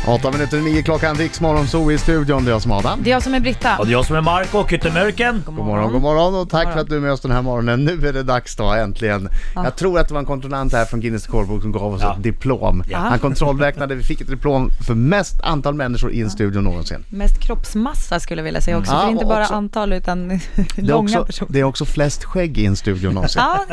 8 0.06 0.30
minuter 0.30 0.58
i 0.58 0.62
9 0.62 0.82
klockan, 0.82 1.16
Riks 1.16 1.40
Morgonzoo 1.40 1.92
i 1.92 1.98
studion. 1.98 2.44
Det 2.44 2.50
är 2.50 2.52
jag 2.52 2.62
som 2.62 2.70
är 2.70 2.76
Adam. 2.78 3.00
Det 3.02 3.10
är 3.10 3.12
jag 3.12 3.22
som 3.22 3.34
är 3.34 3.40
Britta. 3.40 3.78
Och 3.78 3.86
det 3.86 3.90
är 3.90 3.92
jag 3.92 4.04
som 4.04 4.16
är 4.16 4.20
Marco, 4.20 4.66
Kyttemörken. 4.68 5.42
God 5.46 5.54
morgon, 5.54 5.92
god 5.92 6.02
morgon 6.02 6.34
och 6.34 6.50
tack 6.50 6.72
för 6.72 6.80
att 6.80 6.88
du 6.88 6.96
är 6.96 7.00
med 7.00 7.12
oss 7.12 7.20
den 7.20 7.30
här 7.30 7.42
morgonen. 7.42 7.84
Nu 7.84 8.08
är 8.08 8.12
det 8.12 8.22
dags 8.22 8.56
då 8.56 8.64
äntligen. 8.72 9.28
Jag 9.54 9.76
tror 9.76 9.98
att 9.98 10.08
det 10.08 10.14
var 10.14 10.20
en 10.20 10.26
kontrollant 10.26 10.72
här 10.72 10.84
från 10.84 11.00
Guinness 11.00 11.26
Rekordbok 11.26 11.62
som 11.62 11.72
gav 11.72 11.94
oss 11.94 12.00
Ja. 12.02 12.14
ett 12.16 12.22
diplom. 12.22 12.82
Han 12.92 13.18
kontrollräknade, 13.18 13.94
vi 13.94 14.02
fick 14.02 14.20
ett 14.20 14.28
diplom 14.30 14.68
för 14.86 14.94
mest 14.94 15.40
antal 15.42 15.74
människor 15.74 16.12
i 16.12 16.20
en 16.20 16.30
studio 16.30 16.60
någonsin. 16.60 17.04
Mest 17.08 17.38
kroppsmassa 17.40 18.20
skulle 18.20 18.40
jag 18.40 18.44
vilja 18.44 18.60
säga 18.60 18.78
också. 18.78 18.92
Ja, 18.92 19.00
för 19.00 19.08
inte 19.10 19.24
och 19.24 19.28
bara 19.30 19.42
också- 19.42 19.54
antal 19.54 19.92
utan 19.92 20.28
Det 20.28 20.34
är, 20.76 20.82
långa 20.82 21.02
också, 21.02 21.24
personer. 21.26 21.52
det 21.52 21.60
är 21.60 21.64
också 21.64 21.84
flest 21.84 22.24
skägg 22.24 22.58
i 22.58 22.66
en 22.66 22.76
studio 22.76 23.10
någonsin. 23.10 23.42
Ja, 23.44 23.64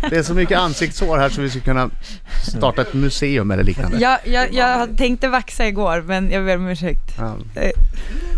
Det 0.10 0.16
är 0.16 0.22
så 0.22 0.34
mycket 0.34 0.58
ansiktshår 0.58 1.18
här 1.18 1.28
så 1.28 1.40
vi 1.40 1.48
skulle 1.50 1.64
kunna 1.64 1.90
starta 2.42 2.82
ett 2.82 2.94
museum 2.94 3.50
eller 3.50 3.64
liknande. 3.64 3.98
jag, 3.98 4.18
jag, 4.24 4.52
jag 4.54 4.96
tänkte 4.98 5.28
vaxa 5.28 5.64
igår 5.72 6.02
men 6.06 6.30
jag 6.30 6.44
ber 6.44 6.56
om 6.56 6.68
ursäkt. 6.68 7.14
Ja. 7.18 7.36
Eh, 7.60 7.70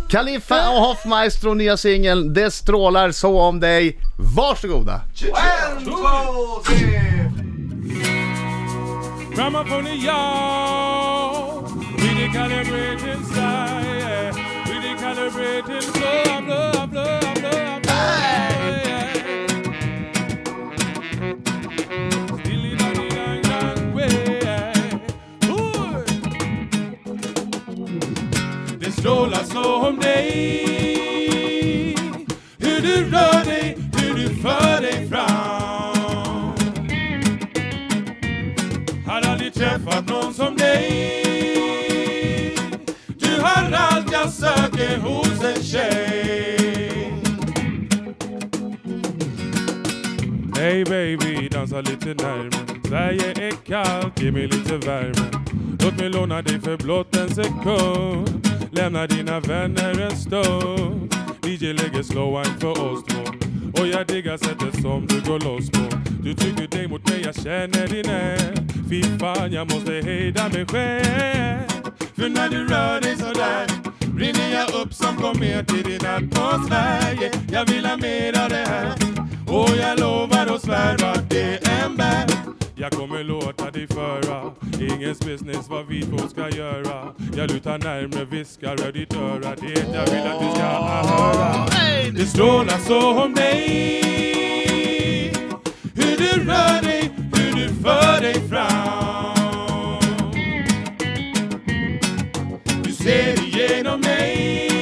Kaliffa 0.09 0.71
och 0.71 0.81
Hoffmaestro, 0.81 1.55
nya 1.55 1.76
singeln 1.76 2.35
Det 2.35 2.50
strålar 2.50 3.11
så 3.11 3.41
om 3.41 3.61
dig. 3.61 3.99
Varsågoda! 4.37 5.00
Gramophone, 9.35 9.91
y'all. 9.97 11.62
We 11.99 12.09
decalibrating 12.14 13.25
style, 13.25 13.99
yeah. 13.99 14.33
We 14.67 14.75
decalibrating 14.81 15.81
flow, 15.93 16.25
flow, 16.25 16.73
flow, 16.73 16.87
flow, 16.88 17.24
Hey 50.56 50.84
baby, 50.84 51.49
dansa 51.49 51.80
lite 51.80 52.14
närmre 52.14 52.75
Sverige 52.88 53.49
är 53.49 53.52
kallt, 53.66 54.23
ge 54.23 54.32
mig 54.32 54.46
lite 54.46 54.76
värme. 54.76 55.44
Låt 55.80 55.99
mig 55.99 56.08
låna 56.08 56.42
dig 56.42 56.61
för 56.61 56.76
blott 56.76 57.16
en 57.16 57.28
sekund. 57.28 58.49
Lämna 58.70 59.06
dina 59.06 59.40
vänner 59.40 60.00
en 60.00 60.16
stund. 60.16 61.14
DJ 61.46 61.73
lägger 61.73 62.02
slow 62.02 62.38
wine 62.38 62.58
för 62.61 62.70
oss 62.70 63.04
två. 63.04 63.20
Och 63.80 63.87
jag 63.87 64.06
diggar 64.06 64.37
sättet 64.37 64.82
som 64.82 65.06
du 65.06 65.20
går 65.20 65.40
loss 65.40 65.70
på. 65.70 65.96
Du 66.23 66.34
trycker 66.34 66.66
dig 66.66 66.88
mot 66.88 67.08
mig, 67.11 67.23
jag 67.25 67.34
känner 67.34 67.87
din 67.88 68.11
eld. 68.11 68.73
Fy 68.90 69.02
fan, 69.02 69.52
jag 69.52 69.73
måste 69.73 69.92
hejda 69.92 70.49
mig 70.49 70.66
själv. 70.66 71.58
För 72.14 72.28
när 72.28 72.49
du 72.49 72.66
rör 72.66 73.00
dig 73.00 73.16
sådär 73.16 73.66
brinner 74.14 74.52
jag 74.52 74.82
upp 74.82 74.94
som 74.94 75.16
komet 75.16 75.73
i 75.73 75.82
din 75.82 76.06
atmosfär. 76.06 77.23
Yeah. 77.23 77.37
Jag 77.52 77.66
vill 77.66 77.87
ha 77.87 77.96
mer 77.96 78.42
av 78.44 78.49
det 78.49 78.64
här 78.68 79.14
och 79.54 79.76
jag 79.80 80.00
lovar 80.00 80.54
och 80.54 80.61
svär 80.61 80.96
vart 80.99 81.30
det 81.30 81.68
än 81.68 81.96
bär 81.96 82.34
jag 82.76 82.92
kommer 82.92 83.25
låta 83.25 83.70
dig 83.70 83.87
föra. 83.87 84.52
Ingens 84.80 85.18
business 85.18 85.68
vad 85.68 85.87
vi 85.87 86.02
två 86.02 86.28
ska 86.28 86.50
göra. 86.50 87.14
Jag 87.37 87.50
lutar 87.50 87.78
närmre, 87.78 88.25
viskar 88.25 88.76
rör 88.76 88.92
ditt 88.92 89.14
öra. 89.14 89.54
Det 89.61 89.87
jag 89.94 90.06
vill 90.11 90.32
att 90.32 90.40
du 90.40 90.50
ska 90.50 90.64
höra. 90.64 91.66
Det 92.12 92.26
strålar 92.26 92.78
så 92.78 93.23
om 93.25 93.34
dig. 93.34 94.02
Hur 95.94 96.16
du 96.16 96.44
rör 96.44 96.82
dig, 96.82 97.11
hur 97.37 97.52
du 97.52 97.68
för 97.68 98.20
dig 98.20 98.49
fram. 98.49 100.00
Du 102.84 102.92
ser 102.92 103.44
igenom 103.44 104.00
mig 104.00 104.74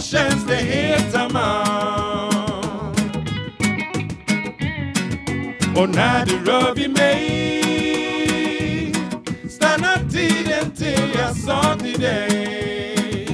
så 0.00 0.16
känns 0.16 0.46
det 0.46 0.54
helt 0.54 1.12
tamam 1.12 2.28
Och 5.76 5.88
när 5.88 6.26
du 6.26 6.44
rör 6.44 6.74
vid 6.74 6.90
mig 6.90 7.32
Stannar 9.50 10.10
tiden 10.10 10.70
till 10.70 11.10
jag 11.18 11.36
sa 11.36 11.76
till 11.78 12.00
dig. 12.00 13.28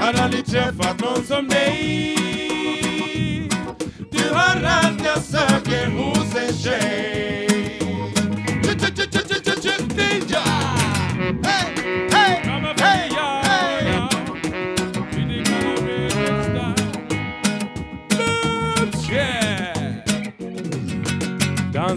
Har 0.00 0.22
aldrig 0.22 0.46
träffat 0.46 1.00
någon 1.00 1.24
som 1.24 1.48
dig. 1.48 2.16
Du 4.10 4.34
har 4.34 4.62
allt 4.62 5.04
jag 5.04 5.22
söker 5.22 5.90
hos 5.90 6.36
en 6.36 6.54
tjej. 6.54 7.17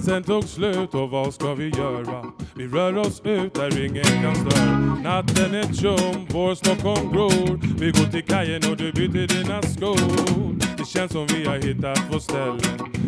Dansen 0.02 0.24
tog 0.24 0.44
slut 0.44 0.94
och 0.94 1.10
vad 1.10 1.34
ska 1.34 1.54
vi 1.54 1.70
göra? 1.70 2.26
Vi 2.56 2.68
rör 2.68 2.98
oss 2.98 3.22
ut 3.26 3.54
där 3.54 3.86
ingen 3.86 4.04
kan 4.04 4.36
störa. 4.36 4.76
Natten 5.04 5.54
är 5.54 5.74
tjom, 5.74 6.28
vår 6.30 6.56
Stockholm 6.56 7.12
gror. 7.14 7.60
Vi 7.80 7.92
går 7.92 8.12
till 8.12 8.24
kajen 8.24 8.62
och 8.72 8.78
du 8.78 8.92
byter 8.92 9.28
dina 9.28 9.62
skor. 9.62 10.56
Det 10.78 10.86
känns 10.88 11.12
som 11.12 11.28
vi 11.28 11.46
har 11.46 11.56
hittat 11.56 12.14
vårt 12.14 12.22
ställe. 12.22 12.60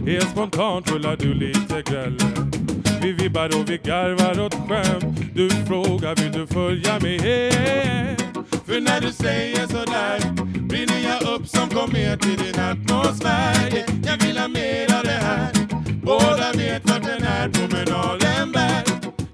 Helt 0.06 0.30
spontant 0.30 0.92
rullar 0.92 1.16
du 1.16 1.34
lite 1.34 1.82
gräller. 1.92 2.52
Vi 3.02 3.12
vibbar 3.12 3.46
och 3.46 3.70
vi 3.70 3.78
garvar 3.78 4.46
åt 4.46 4.54
skämt. 4.54 5.20
Du 5.36 5.50
frågar 5.50 6.16
vill 6.16 6.32
du 6.32 6.48
följa 6.48 7.00
med 7.00 7.22
hem? 7.22 8.18
För 8.66 8.80
när 8.80 9.02
du 9.02 9.12
säger 9.12 9.68
sådär 9.68 10.20
brinner 10.62 11.00
jag 11.04 11.36
upp 11.36 11.48
som 11.48 11.70
komet 11.70 12.26
i 12.26 12.36
din 12.36 12.60
atmosfär. 12.60 13.86
Jag 14.06 14.28
vill 14.28 14.38
ha 14.38 14.48
mer 14.48 14.98
av 14.98 15.04
det 15.04 15.20
här. 15.22 15.64
Båda 16.06 16.52
vet 16.58 16.83
den 17.14 17.24
här 17.24 17.50
promenaden 17.50 18.52
bär. 18.52 18.84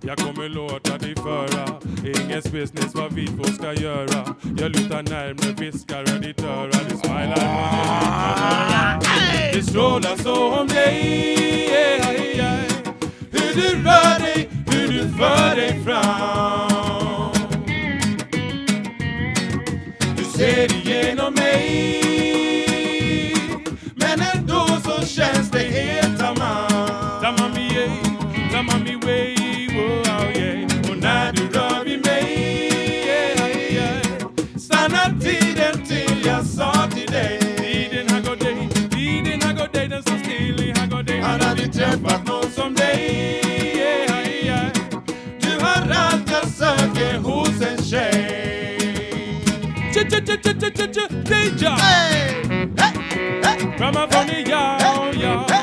Jag 0.01 0.17
kommer 0.17 0.49
låta 0.49 0.97
dig 0.97 1.15
föra. 1.15 1.65
Ingens 2.05 2.51
business 2.51 2.95
vad 2.95 3.13
vi 3.13 3.27
två 3.27 3.43
ska 3.43 3.73
göra. 3.73 4.35
Jag 4.57 4.71
lutar 4.71 5.03
närmre, 5.03 5.51
viskar 5.51 6.15
i 6.15 6.27
ditt 6.27 6.43
öra. 6.43 6.71
Du 6.89 6.97
smilar 6.97 7.39
Det 9.53 9.63
strålar 9.63 10.15
så 10.23 10.59
om 10.59 10.67
dig. 10.67 11.35
Hur 13.31 13.55
du 13.55 13.83
rör 13.83 14.19
dig, 14.19 14.49
hur 14.71 14.87
du 14.87 15.09
för 15.17 15.55
dig 15.55 15.83
fram. 15.83 17.31
Du 20.17 20.23
ser 20.23 20.73
igenom 20.73 21.33
mig. 21.33 22.03
Men 23.95 24.21
ändå 24.35 24.67
så 24.83 25.05
känns 25.05 25.51
det 25.51 25.59
helt 25.59 26.18
tamami 29.09 29.67
wow, 29.73 30.31
yeah 30.35 30.89
Och 30.89 30.97
när 30.97 31.33
du 31.33 31.47
rör 31.47 31.85
vid 31.85 32.05
mig, 32.05 32.25
yeah, 33.05 33.73
yeah 33.73 34.01
Stannar 34.57 35.19
tiden 35.19 35.85
till 35.85 36.25
jag 36.25 36.45
sa 36.45 36.87
till 36.91 37.11
dig 37.11 37.39
Tiden 37.57 38.09
har 38.09 38.21
gått 38.21 38.39
dig, 38.39 38.69
tiden 38.91 39.41
har 39.41 39.53
gått 39.53 39.73
dig 39.73 39.87
Den 39.87 40.01
står 40.01 40.17
still 40.17 40.63
i 40.63 40.73
har 40.79 40.87
gått 40.87 41.07
dig 41.07 41.21
Har 41.21 41.39
aldrig 41.39 41.73
träffat 41.73 42.27
någon 42.27 42.51
som 42.51 42.73
dig, 42.73 43.41
yeah, 43.75 44.45
yeah 44.45 44.71
Du 45.41 45.65
har 45.65 45.95
allt 45.95 46.31
jag 46.31 46.47
söker 46.47 47.17
hos 47.17 47.61
en 47.61 47.83
tjej 47.83 48.79
Tja 49.93 50.01
tja 50.09 50.19
tja 50.25 50.35
tja 50.43 50.53
tja 50.59 50.69
tja 50.75 50.87
tja 50.93 51.07
Danger! 51.23 51.77
From 53.77 53.95
up 53.95 54.13
on 54.15 54.27
the 54.27 54.43
yard, 54.49 54.81
yard, 54.81 55.15
yard, 55.15 55.58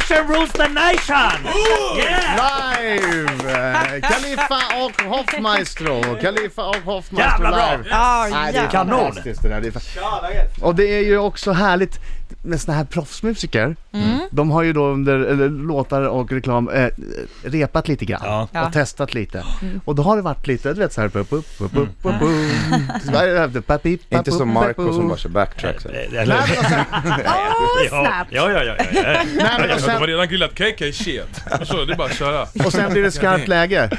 Station 0.00 0.26
rules 0.28 0.52
the 0.52 0.68
nation! 0.68 1.44
Yeah! 1.96 2.36
Live! 2.36 4.00
Khalifa 4.02 4.60
och 4.84 5.02
Hoffmaestro. 5.02 6.02
Khalifa 6.20 6.62
och 6.64 6.76
Hoffmaestro 6.76 7.18
Jävla 7.44 7.50
bra. 7.50 7.70
live. 7.76 7.84
Ja, 7.90 8.28
Nej, 8.30 8.52
det 8.52 8.58
är. 8.58 8.68
Kanon. 8.70 8.98
fantastiskt 9.00 9.42
det 9.42 9.48
där. 9.48 9.60
Det 9.60 9.68
är 9.68 9.70
fa- 9.70 10.62
och 10.62 10.74
det 10.74 10.84
är 10.98 11.02
ju 11.04 11.18
också 11.18 11.52
härligt 11.52 11.98
med 12.42 12.60
såna 12.60 12.76
här 12.76 12.84
proffsmusiker. 12.84 13.76
De 14.30 14.50
har 14.50 14.62
ju 14.62 14.72
då 14.72 14.86
under 14.86 15.18
eller, 15.18 15.48
låtar 15.48 16.02
och 16.02 16.32
reklam 16.32 16.68
eh, 16.68 16.88
repat 17.42 17.88
lite 17.88 18.04
grann 18.04 18.20
Ja. 18.24 18.42
och 18.42 18.48
Ja. 18.52 18.70
testat 18.72 19.14
lite. 19.14 19.44
Och 19.84 19.94
då 19.94 20.02
har 20.02 20.16
det 20.16 20.22
varit 20.22 20.46
lite, 20.46 20.72
du 20.74 20.80
vet 20.80 20.92
såhär... 20.92 21.08
Pup, 21.08 21.30
pup, 21.30 21.58
pup, 21.58 21.72
pup, 21.72 21.88
pup, 22.02 22.14
pup. 22.20 23.02
Så 23.04 23.10
där 23.12 23.26
är 23.28 23.48
det, 23.48 23.62
papi, 23.62 23.96
papu, 23.96 24.16
Inte 24.18 24.30
som 24.32 24.52
Marco 24.52 24.92
som 24.92 25.08
bara 25.08 25.18
kör 25.18 25.28
backtracks. 25.28 25.84
Och 25.84 25.90
sen, 25.90 26.00
Åh, 26.10 26.24
ja, 27.84 27.88
snabbt! 27.88 28.30
ja, 28.32 28.50
ja, 28.52 28.64
ja, 28.64 28.74
De 29.86 29.90
har 29.90 30.06
redan 30.06 30.28
grillat 30.28 30.50
KK 30.54 30.92
shit. 30.92 31.42
Så 31.64 31.84
det 31.84 31.92
är 31.92 31.96
bara 31.96 32.08
att 32.08 32.14
köra. 32.14 32.42
och 32.66 32.72
sen 32.72 32.92
blir 32.92 33.02
det 33.02 33.10
skarpt 33.10 33.48
läge. 33.48 33.90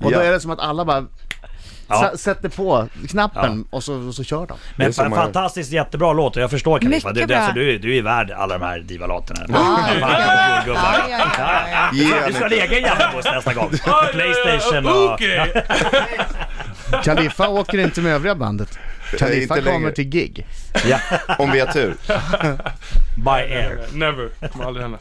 Och 0.00 0.12
då 0.12 0.18
är 0.20 0.32
det 0.32 0.40
som 0.40 0.50
att 0.50 0.58
alla 0.60 0.84
bara 0.84 1.06
Ja. 1.88 2.12
sätter 2.16 2.48
på 2.48 2.88
knappen 3.08 3.64
och, 3.70 3.84
så, 3.84 3.94
och 3.94 4.14
så 4.14 4.24
kör 4.24 4.46
de. 4.46 4.56
Men 4.76 4.92
som 4.92 5.06
fa- 5.06 5.08
man- 5.08 5.18
fantastiskt 5.18 5.72
jättebra 5.72 6.12
låt 6.12 6.36
och 6.36 6.42
jag 6.42 6.50
förstår. 6.50 6.80
Mycket 6.80 7.14
Du, 7.14 7.24
du, 7.26 7.34
alltså, 7.34 7.52
du, 7.54 7.74
är- 7.74 7.78
du 7.78 7.96
är 7.96 8.02
värd 8.02 8.30
alla 8.30 8.58
de 8.58 8.64
här 8.64 8.80
Fan, 10.74 11.00
ja, 11.10 11.18
ja, 11.38 11.60
ja. 11.70 11.90
Ge 11.92 12.04
Du 12.26 12.32
ska 12.32 12.48
han 12.48 12.76
en 12.76 12.82
jävla 12.82 13.12
buss 13.16 13.24
nästa 13.24 13.54
gång. 13.54 13.70
Playstation 14.12 14.86
och... 14.86 15.12
Okej! 15.12 15.64
Khalifa 17.04 17.48
åker 17.48 17.78
inte 17.78 18.00
med 18.00 18.12
övriga 18.14 18.34
bandet. 18.34 18.78
Khalifa 19.18 19.40
Inte 19.58 19.70
kommer 19.70 19.78
längre. 19.80 19.92
till 19.92 20.04
gig. 20.08 20.46
Ja, 20.86 20.98
om 21.38 21.50
vi 21.52 21.60
har 21.60 21.66
tur. 21.66 21.94
by 23.16 23.30
air. 23.54 23.78
Never. 23.92 24.48
Kommer 24.48 24.64
aldrig 24.64 24.82
hända. 24.82 24.98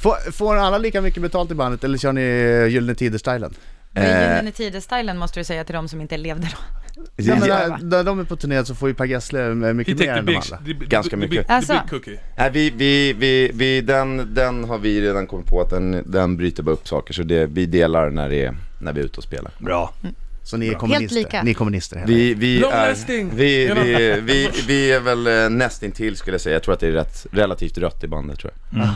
Får, 0.00 0.32
får 0.32 0.56
alla 0.56 0.78
lika 0.78 1.00
mycket 1.00 1.22
betalt 1.22 1.50
i 1.50 1.54
bandet 1.54 1.84
eller 1.84 1.98
kör 1.98 2.12
ni 2.12 2.20
Gyllene 2.72 2.94
Tider-stilen? 2.94 3.54
Det 3.92 4.00
är 4.00 4.30
Gyllene 4.36 4.52
Tider-stilen 4.52 5.18
måste 5.18 5.40
du 5.40 5.44
säga 5.44 5.64
till 5.64 5.74
de 5.74 5.88
som 5.88 6.00
inte 6.00 6.16
levde 6.16 6.48
då. 6.52 6.58
Ja, 7.16 7.36
men 7.40 7.48
när, 7.48 7.78
när 7.82 8.04
de 8.04 8.20
är 8.20 8.24
på 8.24 8.36
turné 8.36 8.64
så 8.64 8.74
får 8.74 8.88
ju 8.88 8.94
Per 8.94 9.04
Gessle 9.04 9.46
eh, 9.46 9.54
mycket 9.54 9.98
mer 9.98 10.08
än 10.08 10.26
de 10.26 10.36
andra. 10.36 10.58
Ganska 10.86 11.16
mycket. 11.16 11.50
Alltså. 11.50 11.80
Nej, 12.36 12.50
vi, 12.52 12.70
vi, 12.70 13.12
vi, 13.12 13.50
vi, 13.54 13.80
den, 13.80 14.34
den 14.34 14.64
har 14.64 14.78
vi 14.78 15.00
redan 15.00 15.26
kommit 15.26 15.46
på 15.46 15.60
att 15.60 15.70
den, 15.70 16.02
den 16.06 16.36
bryter 16.36 16.62
bara 16.62 16.72
upp 16.72 16.88
saker. 16.88 17.14
Så 17.14 17.22
det, 17.22 17.46
vi 17.46 17.66
delar 17.66 18.10
när, 18.10 18.28
det 18.28 18.44
är, 18.44 18.56
när 18.78 18.92
vi 18.92 19.00
är 19.00 19.04
ute 19.04 19.16
och 19.16 19.24
spelar. 19.24 19.52
Bra. 19.58 19.94
Så 20.42 20.56
ni 20.56 20.68
är 20.68 20.74
kommunister? 20.74 21.14
lika. 21.16 21.42
Ni 21.42 21.50
är 21.50 21.54
kommunister 21.54 22.02
Vi, 22.06 22.34
vi, 22.34 22.62
är, 22.62 22.94
vi, 23.34 23.66
vi, 23.74 24.20
vi, 24.20 24.48
vi 24.66 24.92
är 24.92 25.00
väl 25.00 25.26
eh, 25.26 25.50
nästintill 25.50 26.16
skulle 26.16 26.34
jag 26.34 26.40
säga. 26.40 26.52
Jag 26.56 26.62
tror 26.62 26.74
att 26.74 26.80
det 26.80 26.86
är 26.86 26.92
rätt, 26.92 27.26
relativt 27.32 27.78
rött 27.78 28.04
i 28.04 28.08
bandet 28.08 28.38
tror 28.38 28.52
jag. 28.72 28.88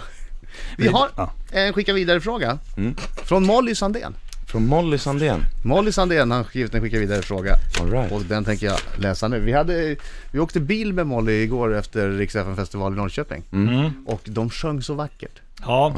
Vi 0.78 0.88
har 0.88 1.08
en 1.52 1.72
skicka 1.72 1.92
vidare 1.92 2.20
fråga 2.20 2.58
Mm. 2.76 2.96
från 3.24 3.46
Molly 3.46 3.74
Sandén. 3.74 4.14
Från 4.54 4.66
Molly 4.66 4.99
Sandén. 4.99 5.40
Molly 5.64 5.92
Sandén 5.92 6.30
har 6.30 6.44
skrivit 6.44 6.75
en 6.75 6.80
skicka 6.82 6.99
vidare 6.99 7.23
fråga 7.23 7.56
All 7.80 7.90
right. 7.90 8.12
och 8.12 8.23
den 8.23 8.44
tänker 8.44 8.66
jag 8.66 8.78
läsa 8.96 9.28
nu. 9.28 9.40
Vi, 9.40 9.52
hade, 9.52 9.96
vi 10.32 10.38
åkte 10.38 10.61
bil 10.61 10.92
med 10.92 11.06
Molly 11.06 11.32
igår 11.42 11.75
efter 11.75 12.11
Rix 12.11 12.32
festival 12.56 12.92
i 12.92 12.96
Norrköping 12.96 13.42
Mm. 13.52 13.90
och 14.06 14.20
de 14.25 14.50
sjöng 14.50 14.82
så 14.82 14.94
vackert. 14.94 15.40
Ja, 15.61 15.94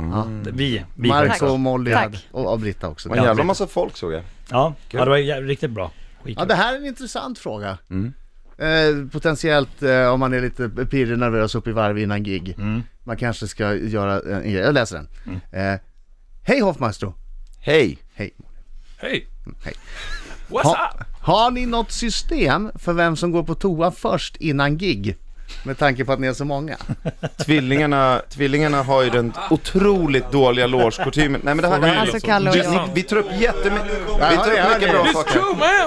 vi. 0.52 0.84
vi 0.94 1.08
Marco 1.08 1.28
Tack. 1.32 1.42
och 1.42 1.60
Molly 1.60 1.92
hade, 1.92 2.18
och, 2.30 2.52
och 2.52 2.60
Britta 2.60 2.88
också. 2.88 3.08
En 3.14 3.22
jävla 3.24 3.44
massa 3.44 3.66
folk 3.66 3.96
såg 3.96 4.12
jag. 4.12 4.22
Ja, 4.50 4.74
ja 4.90 5.04
det 5.04 5.10
var 5.10 5.18
jä- 5.18 5.46
riktigt 5.46 5.70
bra. 5.70 5.90
Ja, 6.24 6.44
det 6.44 6.54
här 6.54 6.74
är 6.74 6.78
en 6.78 6.86
intressant 6.86 7.38
fråga. 7.38 7.78
Mm. 7.90 8.12
Eh, 8.58 9.08
potentiellt 9.12 9.82
eh, 9.82 10.06
om 10.12 10.20
man 10.20 10.34
är 10.34 10.40
lite 10.40 10.68
pirrig, 10.68 11.18
nervös, 11.18 11.54
upp 11.54 11.66
i 11.68 11.72
varv 11.72 11.98
innan 11.98 12.22
gig. 12.22 12.56
Man 13.04 13.16
kanske 13.16 13.48
ska 13.48 13.74
göra 13.74 14.36
en 14.36 14.42
grej. 14.52 14.62
Jag 14.62 14.74
läser 14.74 14.96
den. 14.96 15.40
Eh, 15.52 15.80
Hej 16.42 16.60
Hoffmaestro! 16.60 17.14
Hej! 17.60 17.98
Hej. 18.18 18.30
Hej! 18.98 19.26
Hej. 19.64 19.74
What's 20.48 20.62
Ha, 20.62 20.92
up? 21.00 21.06
har 21.20 21.50
ni 21.50 21.66
något 21.66 21.92
system 21.92 22.70
för 22.74 22.92
vem 22.92 23.16
som 23.16 23.32
går 23.32 23.42
på 23.42 23.54
toa 23.54 23.90
först 23.90 24.36
innan 24.36 24.78
gig? 24.78 25.16
Med 25.64 25.78
tanke 25.78 26.04
på 26.04 26.12
att 26.12 26.20
ni 26.20 26.26
är 26.26 26.32
så 26.32 26.44
många. 26.44 26.76
Tvillingarna, 27.44 28.22
tvillingarna 28.30 28.82
har 28.82 29.02
ju 29.02 29.10
den 29.10 29.32
otroligt 29.50 30.32
dåliga 30.32 30.66
logekostymen. 30.66 31.40
Nej 31.44 31.54
men 31.54 31.62
det 31.62 31.68
här, 31.68 31.80
det 31.80 31.86
här 31.86 31.96
Alltså 31.96 32.20
Kalle 32.20 32.50
och 32.50 32.56
jag. 32.56 32.88
vi 32.94 33.02
tar 33.02 33.16
upp 33.16 33.26
jättemycket, 33.40 33.90
vi 34.30 34.36
tar 34.36 34.52
upp 34.52 34.74
mycket 34.80 34.90
bra 34.90 35.06
saker. 35.12 35.40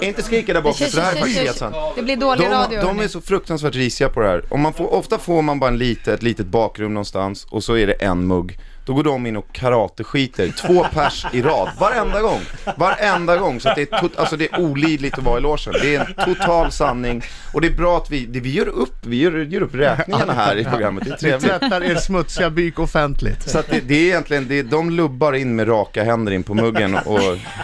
Inte 0.04 0.24
skrika 0.24 0.54
där 0.54 0.62
borta, 0.62 0.86
för 0.86 0.96
det 0.98 1.02
här 1.02 1.12
är 1.12 1.16
faktiskt 1.16 1.40
helt 1.40 1.58
sant. 1.58 1.76
Det 1.96 2.02
blir 2.04 2.16
dålig 2.18 2.46
radio. 2.46 2.82
De, 2.82 2.88
de 2.98 3.00
är 3.04 3.08
så 3.08 3.22
fruktansvärt 3.22 3.76
risiga 3.76 4.10
på 4.10 4.20
det 4.20 4.28
här. 4.28 4.44
Om 4.50 4.62
man 4.62 4.74
får, 4.74 4.94
ofta 4.94 5.18
får 5.18 5.42
man 5.42 5.60
bara 5.60 5.70
en 5.70 5.78
lite, 5.78 6.14
ett 6.14 6.24
litet 6.24 6.46
bakrum 6.48 6.94
någonstans 6.94 7.48
och 7.50 7.64
så 7.64 7.78
är 7.78 7.88
det 7.88 7.94
en 7.94 8.28
mugg. 8.28 8.60
Då 8.90 8.96
går 8.96 9.04
de 9.04 9.26
in 9.26 9.38
och 9.38 9.54
karate-skiter, 9.54 10.52
två 10.52 10.86
pers 10.94 11.26
i 11.34 11.42
rad, 11.42 11.70
varenda 11.80 12.22
gång. 12.22 12.40
Varenda 12.78 13.38
gång, 13.38 13.60
så 13.60 13.70
att 13.70 13.76
det 13.76 13.82
är, 13.94 14.00
tot, 14.00 14.18
alltså 14.18 14.38
det 14.38 14.54
är 14.54 14.60
olidligt 14.60 15.18
att 15.18 15.24
vara 15.24 15.38
i 15.38 15.42
logen. 15.42 15.74
Det 15.82 15.96
är 15.96 16.00
en 16.00 16.36
total 16.36 16.72
sanning. 16.72 17.24
Och 17.54 17.62
det 17.62 17.68
är 17.68 17.72
bra 17.72 17.98
att 17.98 18.12
vi, 18.12 18.26
det, 18.26 18.40
vi 18.40 18.54
gör 18.54 18.68
upp, 18.68 19.06
vi 19.06 19.22
gör, 19.22 19.32
gör 19.38 19.62
upp 19.62 19.76
räkningarna 19.76 20.34
här 20.34 20.56
i 20.56 20.64
programmet. 20.66 21.04
Det 21.04 21.10
är 21.10 21.14
Ni 21.14 21.18
trevligt. 21.18 21.50
tvättar 21.50 21.84
er 21.84 21.96
smutsiga 21.96 22.50
byk 22.50 22.80
offentligt. 22.80 23.50
Så 23.50 23.60
att 23.60 23.68
det, 23.70 23.80
det 23.80 23.96
är 23.96 24.06
egentligen, 24.06 24.48
det 24.48 24.64
de 24.64 24.90
lubbar 24.90 25.34
in 25.34 25.56
med 25.56 25.68
raka 25.68 26.04
händer 26.04 26.32
in 26.32 26.44
på 26.44 26.54
muggen 26.54 26.96
och, 26.96 27.22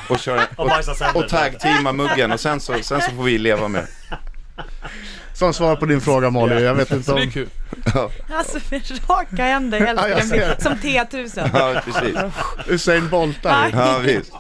och 0.10 0.20
kör 0.20 0.42
Och 0.56 0.72
och 1.14 1.30
tag-teamar 1.30 1.94
muggen 1.94 2.32
och 2.32 2.40
sen 2.40 2.60
så, 2.60 2.74
sen 2.82 3.02
så 3.02 3.12
får 3.12 3.24
vi 3.24 3.38
leva 3.38 3.68
med 3.68 3.82
det. 3.82 4.16
Som 5.36 5.54
svar 5.54 5.76
på 5.76 5.86
din 5.86 6.02
fråga 6.02 6.30
Molly, 6.30 6.62
jag 6.62 6.76
vet 6.76 6.92
inte 6.92 7.04
Så 7.06 7.16
det 7.16 7.22
är 7.22 7.26
om... 7.26 7.32
kul. 7.32 7.50
Alltså 8.34 8.60
med 8.70 8.82
raka 9.10 9.44
händer, 9.44 9.80
jag 9.80 10.10
Ja. 10.10 10.56
Som 10.60 10.74
T1000. 10.74 11.50
Ja, 11.54 11.82
precis. 11.86 12.18
Usain 12.68 13.10
Boltar. 13.10 13.70
Ja, 13.74 14.00
visst. 14.04 14.32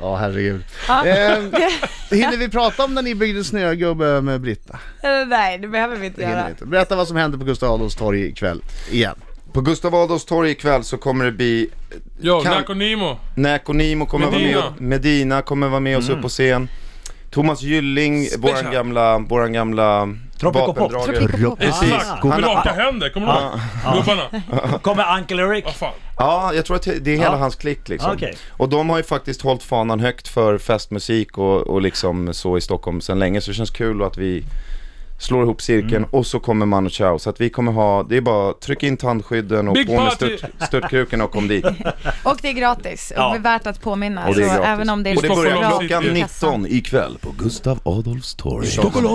Ja, 0.00 0.16
herregud. 0.16 0.64
Ja. 0.88 1.06
Eh, 1.06 1.38
hinner 2.10 2.36
vi 2.36 2.48
prata 2.48 2.84
om 2.84 2.94
när 2.94 3.02
ni 3.02 3.14
byggde 3.14 3.44
snögubbe 3.44 4.20
med 4.20 4.40
Britta? 4.40 4.78
Eh, 5.02 5.26
Nej, 5.28 5.58
det 5.58 5.68
behöver 5.68 5.96
vi 5.96 6.06
inte 6.06 6.22
göra. 6.22 6.48
inte. 6.50 6.66
Berätta 6.66 6.96
vad 6.96 7.08
som 7.08 7.16
hände 7.16 7.38
på 7.38 7.44
Gustav 7.44 7.72
Adolfs 7.74 7.96
torg 7.96 8.26
ikväll, 8.26 8.62
igen. 8.90 9.14
På 9.52 9.60
Gustav 9.60 9.94
Adolfs 9.94 10.24
torg 10.24 10.50
ikväll 10.50 10.84
så 10.84 10.96
kommer 10.98 11.24
det 11.24 11.32
bli 11.32 11.68
Jo, 12.20 12.40
Kan- 12.40 12.52
Nack 12.54 12.68
och 12.68 12.76
Nemo. 12.76 13.16
Näk 13.34 13.68
och 13.68 13.76
Nimo 13.76 14.06
kommer 14.06 14.26
vara 14.26 14.36
med 14.38 14.42
Medina. 14.46 14.66
och, 14.68 14.80
Medina 14.80 15.42
kommer 15.42 15.68
vara 15.68 15.80
med 15.80 15.98
oss 15.98 16.08
upp 16.08 16.22
på 16.22 16.28
scen. 16.28 16.68
Thomas 17.34 17.62
Gylling, 17.62 18.28
våran 18.38 18.72
gamla, 18.72 19.18
våran 19.18 19.52
gamla 19.52 20.08
Tropicopop. 20.40 20.76
vapendragare. 20.78 21.16
Tropicopop. 21.28 21.62
Exakt. 21.62 22.24
Med 22.24 22.42
raka 22.44 22.72
händer, 22.72 23.08
kommer 23.08 23.26
du 23.26 23.32
ihåg? 23.32 23.96
Gubbarna. 23.96 24.78
Kommer 24.78 25.18
Uncle 25.18 25.42
Eric? 25.42 25.64
Vad 25.64 25.74
fan. 25.74 25.92
Ja, 26.18 26.54
jag 26.54 26.64
tror 26.64 26.76
att 26.76 26.82
det 26.82 27.10
är 27.10 27.16
hela 27.16 27.24
Ja. 27.24 27.36
hans 27.36 27.54
klick 27.56 27.88
liksom. 27.88 28.12
Okej. 28.14 28.34
Och 28.50 28.68
de 28.68 28.90
har 28.90 28.96
ju 28.96 29.02
faktiskt 29.02 29.42
hållit 29.42 29.62
fanan 29.62 30.00
högt 30.00 30.28
för 30.28 30.58
festmusik 30.58 31.38
och, 31.38 31.60
och 31.60 31.82
liksom 31.82 32.34
så 32.34 32.56
i 32.56 32.60
Stockholm 32.60 33.00
sedan 33.00 33.18
länge. 33.18 33.40
Så 33.40 33.50
det 33.50 33.54
känns 33.54 33.70
kul 33.70 34.02
att 34.02 34.18
vi 34.18 34.44
slår 35.18 35.42
ihop 35.42 35.62
cirkeln 35.62 35.94
Mm. 35.94 36.08
och 36.10 36.26
så 36.26 36.40
kommer 36.40 36.66
Manu 36.66 36.90
Chao. 36.90 37.18
Så 37.18 37.30
att 37.30 37.40
vi 37.40 37.50
kommer 37.50 37.72
ha, 37.72 38.02
det 38.02 38.16
är 38.16 38.20
bara 38.20 38.52
tryck 38.52 38.82
in 38.82 38.96
tandskydden 38.96 39.68
och 39.68 39.74
Big 39.74 39.86
på 39.86 40.00
med 40.00 40.12
stört, 40.12 40.40
störtkruken 40.68 41.20
och 41.20 41.30
kom 41.30 41.48
dit. 41.48 41.64
Och 42.22 42.38
det 42.42 42.48
är 42.48 42.52
gratis. 42.52 43.12
Ja. 43.16 43.28
Och 43.28 43.34
är 43.36 43.40
värt 43.40 43.66
att 43.66 43.80
påminna. 43.80 44.26
Och 44.28 44.34
det 44.34 44.42
är 44.44 44.56
så 44.56 44.62
även 44.62 44.90
om 44.90 45.02
det 45.02 45.10
är 45.10 45.16
och 45.16 45.22
det 45.22 45.28
börjar 45.28 45.68
klockan 45.70 46.16
i 46.16 46.20
kassan. 46.20 46.60
19 46.62 46.66
ikväll 46.76 47.18
på 47.20 47.30
Gustav 47.38 47.80
Adolfs 47.82 48.34
torg. 48.34 48.68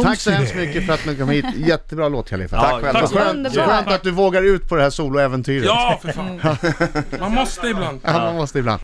Tack 0.03 0.20
så 0.20 0.32
hemskt 0.32 0.56
mycket 0.56 0.86
för 0.86 0.94
att 0.94 1.06
ni 1.06 1.15
kom 1.15 1.29
hit. 1.29 1.46
Jättebra 1.68 2.10
låt 2.10 2.29
Khalifa. 2.29 2.56
Ja, 2.56 2.62
Tack 2.62 2.82
själva. 2.82 3.00
tack. 3.00 3.10
Skönt, 3.12 3.56
skönt 3.56 3.88
att 3.88 4.03
du 4.03 4.12
vågar 4.12 4.44
ut 4.44 4.70
på 4.70 4.75
det 4.75 4.82
här 4.84 4.89
soloäventyret. 4.89 5.66
Ja, 5.66 6.00
för 6.01 6.12
fan. 6.12 6.40
Man 7.20 7.33
måste 7.33 7.68
ibland. 7.68 8.00
Ja, 8.03 8.14
man 8.14 8.35
måste 8.35 8.59
ibland. 8.59 8.77